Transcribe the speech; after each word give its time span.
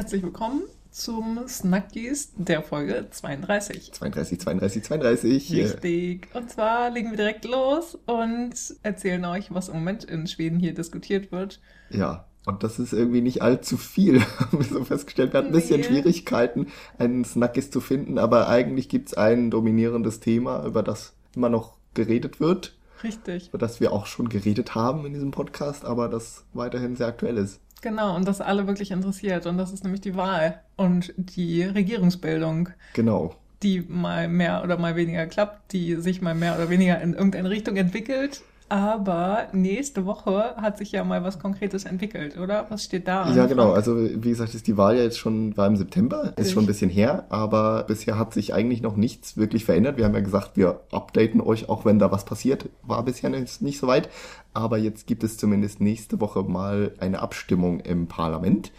herzlich 0.00 0.22
willkommen 0.22 0.62
zum 0.90 1.46
Snackies 1.46 2.32
der 2.34 2.62
Folge 2.62 3.08
32. 3.10 3.92
32, 3.92 4.40
32, 4.40 4.82
32. 4.82 5.52
Richtig. 5.52 6.28
Und 6.32 6.48
zwar 6.48 6.88
legen 6.88 7.10
wir 7.10 7.18
direkt 7.18 7.44
los 7.44 7.98
und 8.06 8.54
erzählen 8.82 9.22
euch, 9.26 9.52
was 9.52 9.68
im 9.68 9.74
Moment 9.74 10.04
in 10.04 10.26
Schweden 10.26 10.58
hier 10.58 10.72
diskutiert 10.72 11.32
wird. 11.32 11.60
Ja, 11.90 12.24
und 12.46 12.62
das 12.62 12.78
ist 12.78 12.94
irgendwie 12.94 13.20
nicht 13.20 13.42
allzu 13.42 13.76
viel, 13.76 14.22
haben 14.38 14.60
wir 14.60 14.64
so 14.64 14.82
festgestellt. 14.84 15.34
Wir 15.34 15.38
hatten 15.40 15.48
ein 15.48 15.52
bisschen 15.52 15.80
Nee. 15.80 15.86
Schwierigkeiten, 15.86 16.68
einen 16.96 17.26
Snackies 17.26 17.70
zu 17.70 17.82
finden, 17.82 18.16
aber 18.16 18.48
eigentlich 18.48 18.88
gibt's 18.88 19.12
ein 19.12 19.50
dominierendes 19.50 20.20
Thema, 20.20 20.64
über 20.64 20.82
das 20.82 21.12
immer 21.36 21.50
noch 21.50 21.76
geredet 21.92 22.40
wird, 22.40 22.74
Richtig. 23.04 23.48
über 23.48 23.58
das 23.58 23.80
wir 23.80 23.92
auch 23.92 24.06
schon 24.06 24.30
geredet 24.30 24.74
haben 24.74 25.04
in 25.04 25.12
diesem 25.12 25.30
Podcast, 25.30 25.84
aber 25.84 26.08
das 26.08 26.46
weiterhin 26.54 26.96
sehr 26.96 27.08
aktuell 27.08 27.36
ist. 27.36 27.60
Genau, 27.80 28.14
und 28.16 28.26
das 28.28 28.40
alle 28.40 28.66
wirklich 28.66 28.90
interessiert. 28.90 29.46
Und 29.46 29.56
das 29.58 29.72
ist 29.72 29.84
nämlich 29.84 30.00
die 30.02 30.14
Wahl 30.16 30.60
und 30.76 31.12
die 31.16 31.62
Regierungsbildung, 31.62 32.68
Genau. 32.92 33.34
die 33.62 33.80
mal 33.80 34.28
mehr 34.28 34.62
oder 34.62 34.76
mal 34.78 34.96
weniger 34.96 35.26
klappt, 35.26 35.72
die 35.72 35.96
sich 35.96 36.20
mal 36.20 36.34
mehr 36.34 36.54
oder 36.56 36.68
weniger 36.70 37.00
in 37.00 37.14
irgendeine 37.14 37.50
Richtung 37.50 37.76
entwickelt. 37.76 38.42
Aber 38.70 39.48
nächste 39.52 40.06
Woche 40.06 40.54
hat 40.56 40.78
sich 40.78 40.92
ja 40.92 41.02
mal 41.02 41.24
was 41.24 41.40
Konkretes 41.40 41.86
entwickelt, 41.86 42.38
oder? 42.38 42.66
Was 42.68 42.84
steht 42.84 43.08
da? 43.08 43.28
Ja, 43.34 43.46
genau. 43.46 43.72
Also, 43.72 43.96
wie 43.96 44.28
gesagt, 44.28 44.54
ist 44.54 44.68
die 44.68 44.76
Wahl 44.76 44.96
ja 44.96 45.02
jetzt 45.02 45.18
schon, 45.18 45.56
war 45.56 45.66
im 45.66 45.74
September, 45.74 46.32
ist 46.36 46.52
schon 46.52 46.62
ein 46.62 46.66
bisschen 46.68 46.88
her, 46.88 47.26
aber 47.30 47.82
bisher 47.82 48.16
hat 48.16 48.32
sich 48.32 48.54
eigentlich 48.54 48.80
noch 48.80 48.94
nichts 48.94 49.36
wirklich 49.36 49.64
verändert. 49.64 49.96
Wir 49.96 50.04
haben 50.04 50.14
ja 50.14 50.20
gesagt, 50.20 50.56
wir 50.56 50.82
updaten 50.92 51.40
euch, 51.40 51.68
auch 51.68 51.84
wenn 51.84 51.98
da 51.98 52.12
was 52.12 52.24
passiert. 52.24 52.68
War 52.84 53.04
bisher 53.04 53.28
nicht, 53.28 53.60
nicht 53.60 53.80
so 53.80 53.88
weit. 53.88 54.08
Aber 54.54 54.78
jetzt 54.78 55.08
gibt 55.08 55.24
es 55.24 55.36
zumindest 55.36 55.80
nächste 55.80 56.20
Woche 56.20 56.44
mal 56.44 56.92
eine 57.00 57.22
Abstimmung 57.22 57.80
im 57.80 58.06
Parlament. 58.06 58.70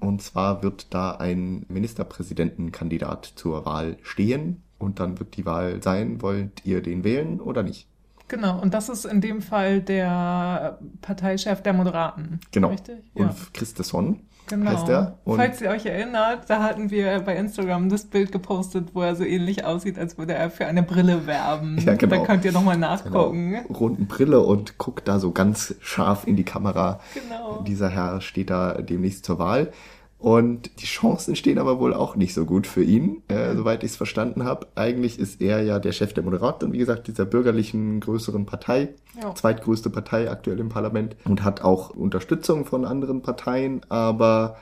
Und 0.00 0.20
zwar 0.20 0.64
wird 0.64 0.92
da 0.92 1.12
ein 1.12 1.64
Ministerpräsidentenkandidat 1.68 3.34
zur 3.36 3.64
Wahl 3.64 3.98
stehen. 4.02 4.62
Und 4.80 4.98
dann 4.98 5.20
wird 5.20 5.36
die 5.36 5.46
Wahl 5.46 5.80
sein, 5.80 6.22
wollt 6.22 6.64
ihr 6.64 6.82
den 6.82 7.04
wählen 7.04 7.40
oder 7.40 7.62
nicht? 7.62 7.86
Genau, 8.28 8.60
und 8.60 8.74
das 8.74 8.88
ist 8.88 9.04
in 9.04 9.20
dem 9.20 9.40
Fall 9.42 9.80
der 9.80 10.78
Parteichef 11.00 11.62
der 11.62 11.72
Moderaten. 11.72 12.40
Genau. 12.52 12.68
Richtig? 12.68 12.96
Ulf 13.14 13.52
Christesson 13.52 14.20
Genau. 14.48 14.70
heißt 14.70 14.88
er. 14.88 15.18
Und 15.24 15.36
Falls 15.36 15.60
ihr 15.60 15.68
euch 15.68 15.84
erinnert, 15.84 16.48
da 16.48 16.62
hatten 16.62 16.90
wir 16.90 17.20
bei 17.20 17.36
Instagram 17.36 17.90
das 17.90 18.06
Bild 18.06 18.32
gepostet, 18.32 18.88
wo 18.94 19.02
er 19.02 19.14
so 19.14 19.22
ähnlich 19.24 19.64
aussieht, 19.66 19.98
als 19.98 20.16
würde 20.16 20.32
er 20.34 20.50
für 20.50 20.64
eine 20.66 20.82
Brille 20.82 21.26
werben. 21.26 21.76
Ja, 21.84 21.94
genau. 21.96 22.16
Da 22.16 22.24
könnt 22.24 22.44
ihr 22.46 22.52
nochmal 22.52 22.76
Genau. 22.76 22.88
nachgucken. 22.88 23.56
Runden 23.68 24.06
Brille 24.06 24.40
und 24.40 24.78
guckt 24.78 25.06
da 25.06 25.18
so 25.18 25.32
ganz 25.32 25.74
scharf 25.80 26.26
in 26.26 26.36
die 26.36 26.44
Kamera. 26.44 27.00
Genau. 27.12 27.62
Dieser 27.66 27.90
Herr 27.90 28.22
steht 28.22 28.48
da 28.48 28.80
demnächst 28.80 29.26
zur 29.26 29.38
Wahl. 29.38 29.70
Und 30.18 30.80
die 30.82 30.86
Chancen 30.86 31.36
stehen 31.36 31.58
aber 31.58 31.78
wohl 31.78 31.94
auch 31.94 32.16
nicht 32.16 32.34
so 32.34 32.44
gut 32.44 32.66
für 32.66 32.82
ihn, 32.82 33.22
äh, 33.28 33.54
soweit 33.54 33.84
ich 33.84 33.92
es 33.92 33.96
verstanden 33.96 34.42
habe. 34.42 34.66
Eigentlich 34.74 35.16
ist 35.18 35.40
er 35.40 35.62
ja 35.62 35.78
der 35.78 35.92
Chef 35.92 36.12
der 36.12 36.24
Moderaten, 36.24 36.72
wie 36.72 36.78
gesagt, 36.78 37.06
dieser 37.06 37.24
bürgerlichen 37.24 38.00
größeren 38.00 38.44
Partei, 38.44 38.88
Ja. 39.22 39.32
zweitgrößte 39.34 39.90
Partei 39.90 40.28
aktuell 40.28 40.58
im 40.58 40.70
Parlament 40.70 41.14
und 41.24 41.44
hat 41.44 41.62
auch 41.62 41.90
Unterstützung 41.90 42.64
von 42.64 42.84
anderen 42.84 43.22
Parteien, 43.22 43.80
aber 43.88 44.56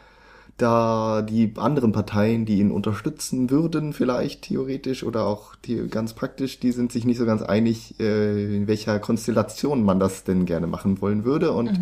da 0.59 1.21
die 1.21 1.53
anderen 1.57 1.93
Parteien, 1.93 2.47
die 2.47 2.61
ihn 2.61 2.70
unterstützen 2.70 3.51
würden, 3.51 3.93
vielleicht 3.93 4.43
theoretisch 4.43 5.05
oder 5.05 5.27
auch 5.27 5.53
ganz 5.91 6.15
praktisch, 6.15 6.61
die 6.61 6.73
sind 6.73 6.93
sich 6.93 7.05
nicht 7.05 7.19
so 7.19 7.27
ganz 7.27 7.43
einig, 7.43 8.01
äh, 8.01 8.57
in 8.57 8.67
welcher 8.67 8.98
Konstellation 8.98 9.85
man 9.85 10.01
das 10.01 10.25
denn 10.25 10.47
gerne 10.47 10.67
machen 10.67 11.01
wollen 11.03 11.25
würde. 11.27 11.53
Und 11.53 11.79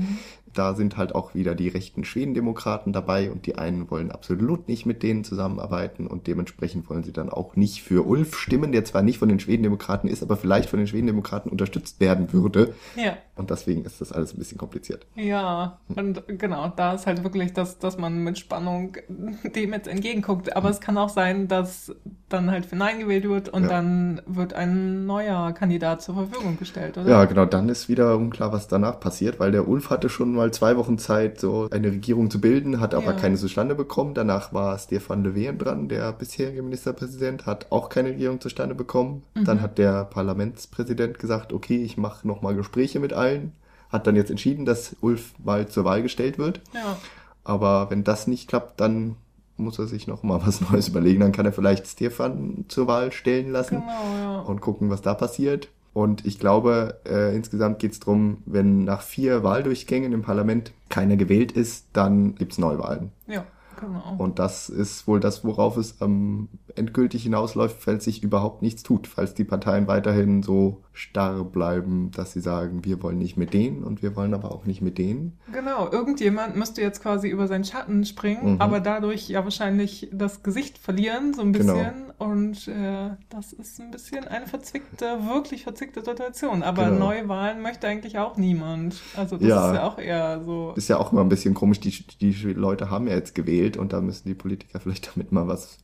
da 0.54 0.74
sind 0.74 0.96
halt 0.96 1.14
auch 1.14 1.34
wieder 1.34 1.54
die 1.54 1.68
rechten 1.68 2.04
Schwedendemokraten 2.04 2.92
dabei 2.92 3.30
und 3.30 3.46
die 3.46 3.56
einen 3.58 3.90
wollen 3.90 4.10
absolut 4.10 4.68
nicht 4.68 4.86
mit 4.86 5.02
denen 5.02 5.24
zusammenarbeiten 5.24 6.06
und 6.06 6.26
dementsprechend 6.26 6.88
wollen 6.88 7.04
sie 7.04 7.12
dann 7.12 7.30
auch 7.30 7.56
nicht 7.56 7.82
für 7.82 8.06
Ulf 8.06 8.36
stimmen, 8.38 8.72
der 8.72 8.84
zwar 8.84 9.02
nicht 9.02 9.18
von 9.18 9.28
den 9.28 9.40
Schwedendemokraten 9.40 10.08
ist, 10.08 10.22
aber 10.22 10.36
vielleicht 10.36 10.68
von 10.70 10.78
den 10.78 10.86
Schwedendemokraten 10.88 11.50
unterstützt 11.50 12.00
werden 12.00 12.32
würde. 12.32 12.74
Ja. 12.96 13.16
Und 13.36 13.50
deswegen 13.50 13.84
ist 13.84 14.00
das 14.00 14.12
alles 14.12 14.32
ein 14.32 14.38
bisschen 14.38 14.58
kompliziert. 14.58 15.06
Ja, 15.16 15.78
und 15.88 16.22
genau, 16.38 16.72
da 16.76 16.94
ist 16.94 17.06
halt 17.06 17.24
wirklich 17.24 17.52
das, 17.52 17.78
dass 17.80 17.98
man 17.98 18.18
mit 18.22 18.38
Spannung 18.38 18.96
dem 19.54 19.72
jetzt 19.72 19.88
entgegenguckt. 19.88 20.56
Aber 20.56 20.70
es 20.70 20.80
kann 20.80 20.96
auch 20.98 21.08
sein, 21.08 21.48
dass 21.48 21.92
dann 22.28 22.50
halt 22.50 22.64
für 22.66 22.76
Nein 22.76 23.00
gewählt 23.00 23.24
wird 23.28 23.48
und 23.48 23.62
Ja. 23.64 23.68
dann 23.68 24.22
wird 24.26 24.52
ein 24.54 25.06
neuer 25.06 25.52
Kandidat 25.52 26.02
zur 26.02 26.14
Verfügung 26.14 26.58
gestellt, 26.58 26.96
oder? 26.96 27.08
Ja, 27.10 27.24
genau, 27.24 27.44
dann 27.44 27.68
ist 27.68 27.88
wieder 27.88 28.16
unklar, 28.16 28.52
was 28.52 28.68
danach 28.68 29.00
passiert, 29.00 29.40
weil 29.40 29.50
der 29.52 29.66
Ulf 29.68 29.90
hatte 29.90 30.08
schon 30.08 30.32
mal 30.34 30.43
zwei 30.52 30.76
Wochen 30.76 30.98
Zeit, 30.98 31.40
so 31.40 31.68
eine 31.70 31.88
Regierung 31.88 32.30
zu 32.30 32.40
bilden, 32.40 32.80
hat 32.80 32.94
aber 32.94 33.06
Ja. 33.06 33.12
keine 33.12 33.36
zustande 33.36 33.74
bekommen. 33.74 34.14
Danach 34.14 34.52
war 34.52 34.78
Stefan 34.78 35.24
Löfven 35.24 35.58
dran, 35.58 35.88
der 35.88 36.12
bisherige 36.12 36.62
Ministerpräsident, 36.62 37.46
hat 37.46 37.66
auch 37.70 37.88
keine 37.88 38.10
Regierung 38.10 38.40
zustande 38.40 38.74
bekommen. 38.74 39.22
Dann 39.34 39.60
hat 39.60 39.78
der 39.78 40.04
Parlamentspräsident 40.04 41.18
gesagt, 41.18 41.52
okay, 41.52 41.82
ich 41.82 41.96
mache 41.96 42.26
nochmal 42.26 42.54
Gespräche 42.54 43.00
mit 43.00 43.12
allen. 43.12 43.52
Hat 43.90 44.06
dann 44.06 44.16
jetzt 44.16 44.30
entschieden, 44.30 44.64
dass 44.64 44.96
Ulf 45.00 45.34
mal 45.42 45.68
zur 45.68 45.84
Wahl 45.84 46.02
gestellt 46.02 46.38
wird. 46.38 46.60
Ja. 46.74 46.96
Aber 47.44 47.90
wenn 47.90 48.02
das 48.04 48.26
nicht 48.26 48.48
klappt, 48.48 48.80
dann 48.80 49.16
muss 49.56 49.78
er 49.78 49.86
sich 49.86 50.06
noch 50.08 50.22
mal 50.24 50.40
was 50.44 50.60
Neues 50.70 50.88
überlegen. 50.88 51.20
Dann 51.20 51.32
kann 51.32 51.46
er 51.46 51.52
vielleicht 51.52 51.86
Stefan 51.86 52.64
zur 52.68 52.86
Wahl 52.88 53.12
stellen 53.12 53.52
lassen 53.52 53.80
Genau, 53.80 54.16
ja. 54.20 54.40
und 54.40 54.60
gucken, 54.60 54.90
was 54.90 55.02
da 55.02 55.14
passiert. 55.14 55.68
Und 55.94 56.26
ich 56.26 56.40
glaube, 56.40 57.00
äh, 57.08 57.34
insgesamt 57.34 57.78
geht 57.78 57.92
es 57.92 58.00
darum, 58.00 58.38
wenn 58.46 58.84
nach 58.84 59.00
vier 59.00 59.44
Wahldurchgängen 59.44 60.12
im 60.12 60.22
Parlament 60.22 60.72
keiner 60.88 61.16
gewählt 61.16 61.52
ist, 61.52 61.86
dann 61.92 62.34
gibt's 62.34 62.58
Neuwahlen. 62.58 63.12
Ja, 63.28 63.46
genau. 63.80 64.16
Und 64.18 64.40
das 64.40 64.68
ist 64.68 65.06
wohl 65.06 65.20
das, 65.20 65.44
worauf 65.44 65.76
es 65.76 66.00
ähm, 66.02 66.48
endgültig 66.76 67.22
hinausläuft, 67.24 67.76
falls 67.80 68.04
sich 68.04 68.22
überhaupt 68.22 68.62
nichts 68.62 68.82
tut. 68.82 69.06
Falls 69.06 69.34
die 69.34 69.44
Parteien 69.44 69.86
weiterhin 69.86 70.42
so 70.42 70.82
starr 70.92 71.44
bleiben, 71.44 72.10
dass 72.14 72.32
sie 72.32 72.40
sagen, 72.40 72.84
wir 72.84 73.02
wollen 73.02 73.18
nicht 73.18 73.36
mit 73.36 73.52
denen 73.52 73.82
und 73.82 74.02
wir 74.02 74.14
wollen 74.16 74.32
aber 74.34 74.52
auch 74.52 74.64
nicht 74.64 74.80
mit 74.80 74.96
denen. 74.98 75.38
Genau, 75.52 75.90
irgendjemand 75.90 76.56
müsste 76.56 76.80
jetzt 76.82 77.02
quasi 77.02 77.28
über 77.28 77.48
seinen 77.48 77.64
Schatten 77.64 78.04
springen, 78.04 78.54
Mhm. 78.54 78.60
aber 78.60 78.80
dadurch 78.80 79.28
ja 79.28 79.42
wahrscheinlich 79.44 80.08
das 80.12 80.42
Gesicht 80.42 80.78
verlieren, 80.78 81.34
so 81.34 81.42
ein 81.42 81.52
Genau. 81.52 81.74
bisschen. 81.74 81.94
Und 82.16 82.68
äh, 82.68 83.10
das 83.28 83.52
ist 83.52 83.80
ein 83.80 83.90
bisschen 83.90 84.24
eine 84.28 84.46
verzwickte, 84.46 85.04
wirklich 85.28 85.64
verzwickte 85.64 86.04
Situation. 86.04 86.62
Aber 86.62 86.84
Genau. 86.90 87.10
Neuwahlen 87.10 87.60
möchte 87.60 87.88
eigentlich 87.88 88.18
auch 88.18 88.36
niemand. 88.36 88.96
Also 89.16 89.36
das 89.36 89.48
Ja. 89.48 89.68
ist 89.70 89.74
ja 89.76 89.82
auch 89.84 89.98
eher 89.98 90.42
so. 90.44 90.72
Ist 90.76 90.88
ja 90.88 90.98
auch 90.98 91.10
immer 91.12 91.22
ein 91.22 91.28
bisschen 91.28 91.54
komisch, 91.54 91.80
die, 91.80 91.90
die 92.20 92.32
Leute 92.52 92.88
haben 92.90 93.08
ja 93.08 93.14
jetzt 93.14 93.34
gewählt 93.34 93.76
und 93.76 93.92
da 93.92 94.00
müssen 94.00 94.28
die 94.28 94.34
Politiker 94.34 94.78
vielleicht 94.80 95.10
damit 95.14 95.32
mal 95.32 95.48
was 95.48 95.78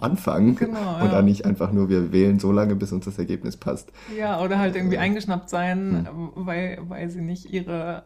anfangen. 0.00 0.56
Genau, 0.56 0.96
Und 0.96 1.04
ja. 1.04 1.08
dann 1.08 1.24
nicht 1.24 1.44
einfach 1.44 1.72
nur, 1.72 1.88
wir 1.88 2.12
wählen 2.12 2.38
so 2.38 2.52
lange, 2.52 2.76
bis 2.76 2.92
uns 2.92 3.04
das 3.04 3.18
Ergebnis 3.18 3.56
passt. 3.56 3.92
Ja, 4.18 4.40
oder 4.42 4.58
halt 4.58 4.76
irgendwie 4.76 4.98
eingeschnappt 4.98 5.48
sein, 5.48 6.06
Hm. 6.06 6.30
weil, 6.46 6.78
weil 6.88 7.10
sie 7.10 7.20
nicht 7.20 7.52
ihre 7.52 8.02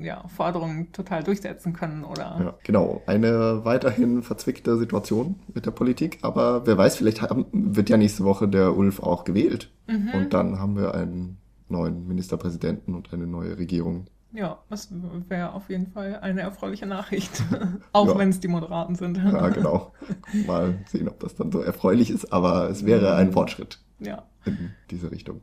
ja, 0.00 0.26
Forderungen 0.28 0.92
total 0.92 1.22
durchsetzen 1.22 1.72
können 1.72 2.04
oder. 2.04 2.38
Ja, 2.40 2.54
genau. 2.64 3.02
Eine 3.06 3.64
weiterhin 3.64 4.22
verzwickte 4.22 4.76
Situation 4.76 5.36
mit 5.54 5.66
der 5.66 5.70
Politik, 5.70 6.18
aber 6.22 6.66
wer 6.66 6.76
weiß, 6.78 6.96
vielleicht 6.96 7.22
haben, 7.22 7.46
wird 7.52 7.90
ja 7.90 7.96
nächste 7.96 8.24
Woche 8.24 8.48
der 8.48 8.76
Ulf 8.76 9.00
auch 9.00 9.24
gewählt. 9.24 9.70
Mhm. 9.86 10.10
Und 10.14 10.34
dann 10.34 10.58
haben 10.58 10.76
wir 10.76 10.94
einen 10.94 11.38
neuen 11.68 12.06
Ministerpräsidenten 12.06 12.94
und 12.94 13.12
eine 13.12 13.26
neue 13.26 13.58
Regierung. 13.58 14.06
Ja, 14.32 14.58
das 14.68 14.88
wäre 15.28 15.52
auf 15.54 15.70
jeden 15.70 15.86
Fall 15.86 16.18
eine 16.20 16.42
erfreuliche 16.42 16.84
Nachricht. 16.86 17.42
Auch 17.92 18.08
Ja. 18.08 18.18
wenn 18.18 18.28
es 18.28 18.40
die 18.40 18.48
Moderaten 18.48 18.94
sind. 18.94 19.16
Ja, 19.16 19.48
genau. 19.48 19.92
Mal 20.46 20.78
sehen, 20.86 21.08
ob 21.08 21.18
das 21.20 21.34
dann 21.34 21.50
so 21.50 21.60
erfreulich 21.60 22.10
ist, 22.10 22.32
aber 22.32 22.68
es 22.68 22.84
wäre 22.84 23.14
ein 23.14 23.32
Fortschritt 23.32 23.78
Ja. 24.00 24.24
in 24.44 24.70
diese 24.90 25.10
Richtung. 25.10 25.40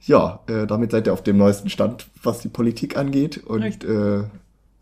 Ja, 0.00 0.40
äh, 0.48 0.66
damit 0.66 0.90
seid 0.92 1.06
ihr 1.06 1.12
auf 1.12 1.22
dem 1.22 1.36
neuesten 1.38 1.70
Stand, 1.70 2.08
was 2.22 2.40
die 2.40 2.48
Politik 2.48 2.96
angeht 2.96 3.38
und 3.44 3.84
äh, 3.84 4.24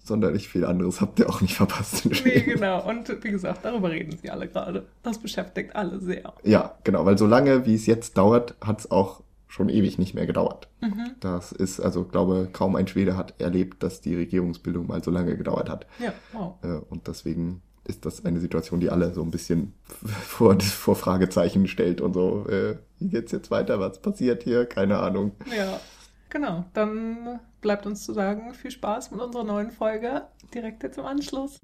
sonderlich 0.02 0.48
viel 0.48 0.64
anderes 0.64 1.00
habt 1.00 1.18
ihr 1.20 1.28
auch 1.28 1.40
nicht 1.40 1.54
verpasst. 1.56 2.04
Nee, 2.24 2.40
genau. 2.40 2.86
Und 2.88 3.08
wie 3.22 3.30
gesagt, 3.30 3.64
darüber 3.64 3.90
reden 3.90 4.16
sie 4.16 4.30
alle 4.30 4.48
gerade. 4.48 4.86
Das 5.02 5.18
beschäftigt 5.18 5.76
alle 5.76 6.00
sehr. 6.00 6.32
Ja, 6.42 6.74
genau, 6.84 7.04
weil 7.06 7.16
so 7.18 7.26
lange 7.26 7.64
wie 7.66 7.74
es 7.74 7.86
jetzt 7.86 8.16
dauert, 8.18 8.54
hat 8.62 8.80
es 8.80 8.90
auch 8.90 9.22
schon 9.50 9.68
ewig 9.68 9.98
nicht 9.98 10.14
mehr 10.14 10.26
gedauert. 10.26 10.68
Mhm. 10.80 11.16
Das 11.18 11.50
ist, 11.50 11.80
also 11.80 12.04
glaube, 12.04 12.48
kaum 12.52 12.76
ein 12.76 12.86
Schwede 12.86 13.16
hat 13.16 13.34
erlebt, 13.40 13.82
dass 13.82 14.00
die 14.00 14.14
Regierungsbildung 14.14 14.86
mal 14.86 15.02
so 15.02 15.10
lange 15.10 15.36
gedauert 15.36 15.68
hat. 15.68 15.86
Ja, 15.98 16.12
wow. 16.32 16.54
Äh, 16.62 16.80
Und 16.88 17.08
deswegen 17.08 17.60
ist 17.84 18.06
das 18.06 18.24
eine 18.24 18.38
Situation, 18.38 18.78
die 18.78 18.90
alle 18.90 19.12
so 19.12 19.22
ein 19.22 19.32
bisschen 19.32 19.72
vor, 20.22 20.58
vor 20.60 20.94
Fragezeichen 20.94 21.66
stellt 21.66 22.00
und 22.00 22.14
so, 22.14 22.46
äh, 22.48 22.76
wie 23.00 23.08
geht's 23.08 23.32
jetzt 23.32 23.50
weiter, 23.50 23.80
was 23.80 24.00
passiert 24.00 24.44
hier, 24.44 24.66
keine 24.66 25.00
Ahnung. 25.00 25.32
Ja, 25.54 25.80
genau. 26.28 26.64
Dann 26.72 27.40
bleibt 27.60 27.86
uns 27.86 28.04
zu 28.04 28.12
sagen, 28.12 28.54
viel 28.54 28.70
Spaß 28.70 29.10
mit 29.10 29.20
unserer 29.20 29.44
neuen 29.44 29.72
Folge. 29.72 30.22
Direkt 30.54 30.84
jetzt 30.84 30.96
im 30.98 31.04
Anschluss. 31.06 31.58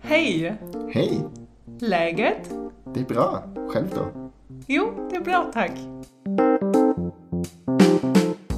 Hej! 0.00 0.58
Hey, 0.88 1.24
Läget? 1.80 2.50
det 2.94 3.00
är 3.00 3.04
bra, 3.04 3.44
själv 3.68 3.88
då? 3.94 4.27
Jo, 4.70 5.08
det 5.10 5.16
är 5.16 5.20
bra 5.20 5.50
tack. 5.54 5.70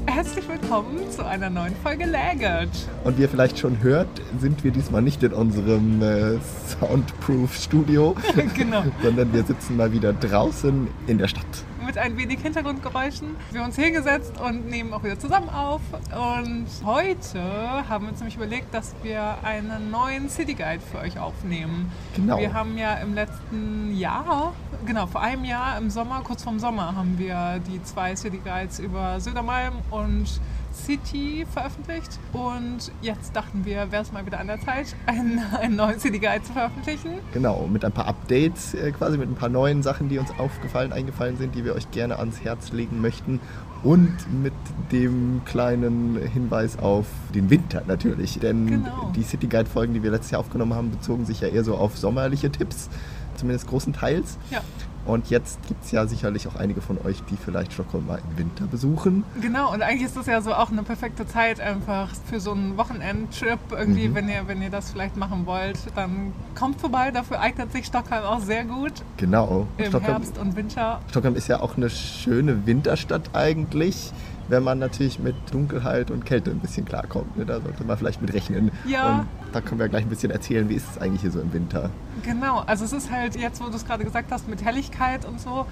Herzlich 0.06 0.48
willkommen 0.48 1.08
zu 1.10 1.24
einer 1.24 1.50
neuen 1.50 1.76
Folge 1.84 2.04
Lagged. 2.04 2.68
Und 3.04 3.16
wie 3.16 3.22
ihr 3.22 3.28
vielleicht 3.28 3.60
schon 3.60 3.80
hört, 3.80 4.08
sind 4.40 4.64
wir 4.64 4.72
diesmal 4.72 5.02
nicht 5.02 5.22
in 5.22 5.32
unserem 5.32 6.02
äh, 6.02 6.38
Soundproof 6.66 7.54
Studio, 7.54 8.16
genau. 8.56 8.82
sondern 9.04 9.32
wir 9.32 9.44
sitzen 9.44 9.76
mal 9.76 9.92
wieder 9.92 10.12
draußen 10.12 10.88
in 11.06 11.18
der 11.18 11.28
Stadt 11.28 11.64
mit 11.90 11.98
ein 11.98 12.16
wenig 12.16 12.38
Hintergrundgeräuschen. 12.40 13.34
Wir 13.50 13.60
haben 13.60 13.66
uns 13.66 13.76
hingesetzt 13.76 14.40
und 14.40 14.68
nehmen 14.70 14.92
auch 14.92 15.02
wieder 15.02 15.18
zusammen 15.18 15.48
auf. 15.48 15.80
Und 16.12 16.68
heute 16.84 17.42
haben 17.88 18.04
wir 18.04 18.10
uns 18.10 18.20
nämlich 18.20 18.36
überlegt, 18.36 18.72
dass 18.72 18.94
wir 19.02 19.38
einen 19.42 19.90
neuen 19.90 20.28
City 20.28 20.54
Guide 20.54 20.80
für 20.80 20.98
euch 20.98 21.18
aufnehmen. 21.18 21.90
Genau. 22.14 22.38
Wir 22.38 22.54
haben 22.54 22.78
ja 22.78 22.94
im 22.94 23.12
letzten 23.14 23.92
Jahr, 23.96 24.52
genau, 24.86 25.06
vor 25.06 25.20
einem 25.20 25.44
Jahr 25.44 25.78
im 25.78 25.90
Sommer, 25.90 26.22
kurz 26.24 26.42
vorm 26.42 26.58
Sommer, 26.58 26.94
haben 26.96 27.18
wir 27.18 27.60
die 27.66 27.82
zwei 27.82 28.16
City 28.16 28.40
Guides 28.44 28.78
über 28.78 29.20
Södermalm 29.20 29.74
und 29.90 30.40
City 30.72 31.46
veröffentlicht 31.52 32.18
und 32.32 32.92
jetzt 33.02 33.34
dachten 33.34 33.64
wir, 33.64 33.90
wäre 33.90 34.02
es 34.02 34.12
mal 34.12 34.24
wieder 34.24 34.38
an 34.38 34.46
der 34.46 34.60
Zeit, 34.60 34.94
einen, 35.06 35.40
einen 35.60 35.76
neuen 35.76 35.98
City 35.98 36.18
Guide 36.18 36.42
zu 36.42 36.52
veröffentlichen. 36.52 37.18
Genau, 37.32 37.68
mit 37.70 37.84
ein 37.84 37.92
paar 37.92 38.06
Updates, 38.06 38.74
äh, 38.74 38.92
quasi 38.92 39.18
mit 39.18 39.28
ein 39.28 39.34
paar 39.34 39.48
neuen 39.48 39.82
Sachen, 39.82 40.08
die 40.08 40.18
uns 40.18 40.30
aufgefallen, 40.38 40.92
eingefallen 40.92 41.36
sind, 41.38 41.54
die 41.54 41.64
wir 41.64 41.74
euch 41.74 41.90
gerne 41.90 42.18
ans 42.18 42.40
Herz 42.42 42.72
legen 42.72 43.00
möchten 43.00 43.40
und 43.82 44.12
mit 44.42 44.52
dem 44.92 45.42
kleinen 45.44 46.16
Hinweis 46.16 46.78
auf 46.78 47.06
den 47.34 47.50
Winter 47.50 47.82
natürlich, 47.86 48.38
denn 48.38 48.66
genau. 48.66 49.12
die 49.16 49.22
City 49.22 49.46
Guide 49.46 49.68
Folgen, 49.68 49.94
die 49.94 50.02
wir 50.02 50.10
letztes 50.10 50.32
Jahr 50.32 50.40
aufgenommen 50.40 50.74
haben, 50.74 50.90
bezogen 50.90 51.24
sich 51.24 51.40
ja 51.40 51.48
eher 51.48 51.64
so 51.64 51.74
auf 51.74 51.96
sommerliche 51.96 52.50
Tipps, 52.50 52.90
zumindest 53.36 53.68
großenteils. 53.68 54.38
Ja. 54.50 54.60
Und 55.06 55.30
jetzt 55.30 55.66
gibt 55.66 55.82
es 55.82 55.90
ja 55.92 56.06
sicherlich 56.06 56.46
auch 56.46 56.56
einige 56.56 56.80
von 56.82 56.98
euch, 57.04 57.22
die 57.30 57.36
vielleicht 57.36 57.72
Stockholm 57.72 58.06
mal 58.06 58.20
im 58.30 58.38
Winter 58.38 58.66
besuchen. 58.66 59.24
Genau, 59.40 59.72
und 59.72 59.82
eigentlich 59.82 60.04
ist 60.04 60.16
das 60.16 60.26
ja 60.26 60.42
so 60.42 60.52
auch 60.52 60.70
eine 60.70 60.82
perfekte 60.82 61.26
Zeit 61.26 61.58
einfach 61.58 62.10
für 62.26 62.38
so 62.38 62.52
einen 62.52 62.76
Wochenendtrip. 62.76 63.58
Irgendwie, 63.70 64.08
mhm. 64.08 64.14
wenn, 64.14 64.28
ihr, 64.28 64.46
wenn 64.46 64.60
ihr 64.60 64.70
das 64.70 64.90
vielleicht 64.90 65.16
machen 65.16 65.46
wollt, 65.46 65.78
dann 65.96 66.32
kommt 66.54 66.80
vorbei. 66.80 67.10
Dafür 67.10 67.40
eignet 67.40 67.72
sich 67.72 67.86
Stockholm 67.86 68.24
auch 68.24 68.40
sehr 68.40 68.64
gut. 68.64 68.92
Genau. 69.16 69.66
Im 69.78 69.86
Stockholm, 69.86 70.04
Herbst 70.12 70.38
und 70.38 70.54
Winter. 70.54 71.00
Stockholm 71.10 71.34
ist 71.34 71.48
ja 71.48 71.60
auch 71.60 71.76
eine 71.76 71.88
schöne 71.88 72.66
Winterstadt 72.66 73.30
eigentlich 73.32 74.12
wenn 74.50 74.62
man 74.62 74.79
natürlich 74.79 75.19
mit 75.19 75.35
Dunkelheit 75.52 76.11
und 76.11 76.26
Kälte 76.26 76.50
ein 76.50 76.58
bisschen 76.58 76.85
klarkommt. 76.85 77.37
Ne? 77.37 77.47
Da 77.47 77.61
sollte 77.61 77.85
man 77.85 77.97
vielleicht 77.97 78.20
mit 78.20 78.32
rechnen. 78.32 78.70
Ja. 78.87 79.20
Und 79.20 79.26
da 79.52 79.61
können 79.61 79.81
wir 79.81 79.88
gleich 79.88 80.05
ein 80.05 80.08
bisschen 80.08 80.31
erzählen, 80.31 80.69
wie 80.69 80.75
ist 80.75 80.91
es 80.91 80.99
eigentlich 80.99 81.23
hier 81.23 81.31
so 81.31 81.41
im 81.41 81.52
Winter. 81.52 81.91
Genau, 82.23 82.61
also 82.67 82.85
es 82.85 82.93
ist 82.93 83.11
halt 83.11 83.37
jetzt, 83.37 83.62
wo 83.62 83.69
du 83.69 83.76
es 83.76 83.87
gerade 83.87 84.05
gesagt 84.05 84.31
hast, 84.31 84.49
mit 84.49 84.64
Helligkeit 84.64 85.25
und 85.25 85.41
so. 85.41 85.67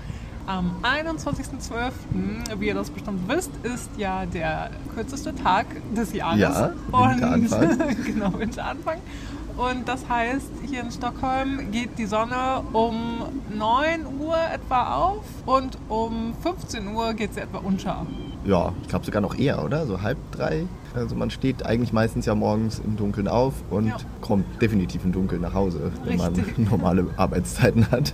Am 0.46 0.76
21.12., 0.82 1.92
wie 2.58 2.68
ihr 2.68 2.74
das 2.74 2.88
bestimmt 2.88 3.28
wisst, 3.28 3.50
ist 3.64 3.90
ja 3.98 4.24
der 4.24 4.70
kürzeste 4.94 5.34
Tag 5.34 5.66
des 5.94 6.14
Jahres. 6.14 6.38
Ja, 6.40 6.72
Winteranfang. 6.90 7.70
Und, 7.70 8.04
genau, 8.06 8.38
Winteranfang. 8.38 8.98
Und 9.58 9.88
das 9.88 10.08
heißt, 10.08 10.50
hier 10.66 10.80
in 10.80 10.90
Stockholm 10.92 11.70
geht 11.72 11.98
die 11.98 12.06
Sonne 12.06 12.62
um 12.72 13.26
9 13.50 14.06
Uhr 14.20 14.36
etwa 14.54 14.94
auf 14.94 15.24
und 15.44 15.76
um 15.88 16.32
15 16.42 16.94
Uhr 16.94 17.12
geht 17.12 17.34
sie 17.34 17.40
etwa 17.40 17.58
unter. 17.58 18.06
Ja, 18.44 18.72
ich 18.82 18.88
glaube 18.88 19.04
sogar 19.04 19.20
noch 19.20 19.38
eher, 19.38 19.62
oder? 19.64 19.86
So 19.86 20.00
halb 20.00 20.18
drei. 20.32 20.66
Also 20.98 21.14
man 21.14 21.30
steht 21.30 21.64
eigentlich 21.64 21.92
meistens 21.92 22.26
ja 22.26 22.34
morgens 22.34 22.80
im 22.84 22.96
Dunkeln 22.96 23.28
auf 23.28 23.54
und 23.70 23.86
ja. 23.86 23.96
kommt 24.20 24.60
definitiv 24.60 25.04
im 25.04 25.12
Dunkeln 25.12 25.40
nach 25.40 25.54
Hause, 25.54 25.92
wenn 26.04 26.20
Richtig. 26.20 26.58
man 26.58 26.68
normale 26.70 27.06
Arbeitszeiten 27.16 27.90
hat. 27.90 28.12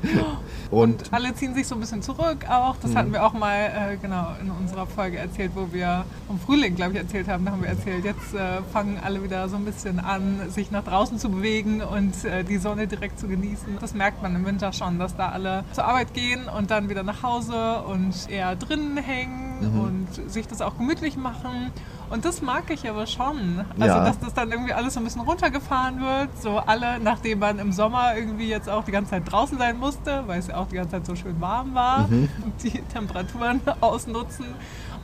Und, 0.70 1.02
und, 1.02 1.12
alle 1.12 1.34
ziehen 1.34 1.54
sich 1.54 1.66
so 1.66 1.74
ein 1.74 1.80
bisschen 1.80 2.02
zurück 2.02 2.48
auch. 2.48 2.76
Das 2.76 2.92
mhm. 2.92 2.96
hatten 2.96 3.12
wir 3.12 3.24
auch 3.24 3.32
mal 3.32 3.56
äh, 3.56 3.96
genau 3.96 4.28
in 4.40 4.50
unserer 4.50 4.86
Folge 4.86 5.18
erzählt, 5.18 5.52
wo 5.54 5.72
wir 5.72 6.04
vom 6.26 6.38
Frühling, 6.38 6.74
glaube 6.74 6.92
ich, 6.92 6.98
erzählt 6.98 7.28
haben. 7.28 7.44
Da 7.44 7.52
haben 7.52 7.62
wir 7.62 7.68
erzählt, 7.68 8.04
jetzt 8.04 8.34
äh, 8.34 8.62
fangen 8.72 8.98
alle 9.02 9.22
wieder 9.22 9.48
so 9.48 9.56
ein 9.56 9.64
bisschen 9.64 9.98
an, 9.98 10.50
sich 10.50 10.70
nach 10.70 10.84
draußen 10.84 11.18
zu 11.18 11.30
bewegen 11.30 11.82
und 11.82 12.24
äh, 12.24 12.44
die 12.44 12.58
Sonne 12.58 12.86
direkt 12.86 13.18
zu 13.18 13.28
genießen. 13.28 13.78
Das 13.80 13.94
merkt 13.94 14.22
man 14.22 14.34
im 14.34 14.44
Winter 14.44 14.72
schon, 14.72 14.98
dass 14.98 15.16
da 15.16 15.30
alle 15.30 15.64
zur 15.72 15.84
Arbeit 15.84 16.14
gehen 16.14 16.48
und 16.48 16.70
dann 16.70 16.88
wieder 16.88 17.02
nach 17.02 17.22
Hause 17.22 17.82
und 17.82 18.28
eher 18.28 18.56
drinnen 18.56 18.96
hängen 18.96 19.72
mhm. 19.72 19.80
und 19.80 20.30
sich 20.30 20.46
das 20.46 20.60
auch 20.60 20.76
gemütlich 20.76 21.16
machen. 21.16 21.70
Und 22.10 22.24
das 22.24 22.42
mag 22.42 22.70
ich 22.70 22.73
aber 22.82 23.06
schon. 23.06 23.64
Also, 23.78 23.96
ja. 23.96 24.04
dass 24.04 24.18
das 24.18 24.34
dann 24.34 24.50
irgendwie 24.50 24.72
alles 24.72 24.94
so 24.94 25.00
ein 25.00 25.04
bisschen 25.04 25.22
runtergefahren 25.22 26.00
wird. 26.00 26.42
So 26.42 26.58
alle, 26.58 26.98
nachdem 27.00 27.38
man 27.38 27.58
im 27.58 27.72
Sommer 27.72 28.16
irgendwie 28.16 28.48
jetzt 28.48 28.68
auch 28.68 28.84
die 28.84 28.92
ganze 28.92 29.12
Zeit 29.12 29.30
draußen 29.30 29.58
sein 29.58 29.78
musste, 29.78 30.24
weil 30.26 30.38
es 30.38 30.48
ja 30.48 30.56
auch 30.56 30.68
die 30.68 30.76
ganze 30.76 30.92
Zeit 30.92 31.06
so 31.06 31.14
schön 31.14 31.40
warm 31.40 31.74
war, 31.74 32.08
mhm. 32.08 32.28
die 32.62 32.82
Temperaturen 32.92 33.60
ausnutzen. 33.80 34.46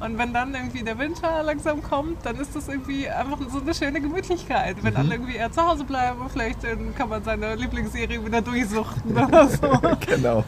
Und 0.00 0.16
wenn 0.16 0.32
dann 0.32 0.54
irgendwie 0.54 0.82
der 0.82 0.98
Winter 0.98 1.42
langsam 1.42 1.82
kommt, 1.82 2.24
dann 2.24 2.36
ist 2.36 2.56
das 2.56 2.68
irgendwie 2.68 3.08
einfach 3.08 3.38
so 3.50 3.60
eine 3.60 3.74
schöne 3.74 4.00
Gemütlichkeit. 4.00 4.82
Wenn 4.82 4.94
mhm. 4.94 5.00
alle 5.00 5.14
irgendwie 5.14 5.36
eher 5.36 5.52
zu 5.52 5.62
Hause 5.62 5.84
bleiben, 5.84 6.20
vielleicht 6.30 6.60
kann 6.96 7.08
man 7.10 7.22
seine 7.22 7.54
Lieblingsserie 7.54 8.24
wieder 8.24 8.40
durchsuchten 8.40 9.16
oder 9.16 9.46
so. 9.48 9.78
genau. 10.06 10.42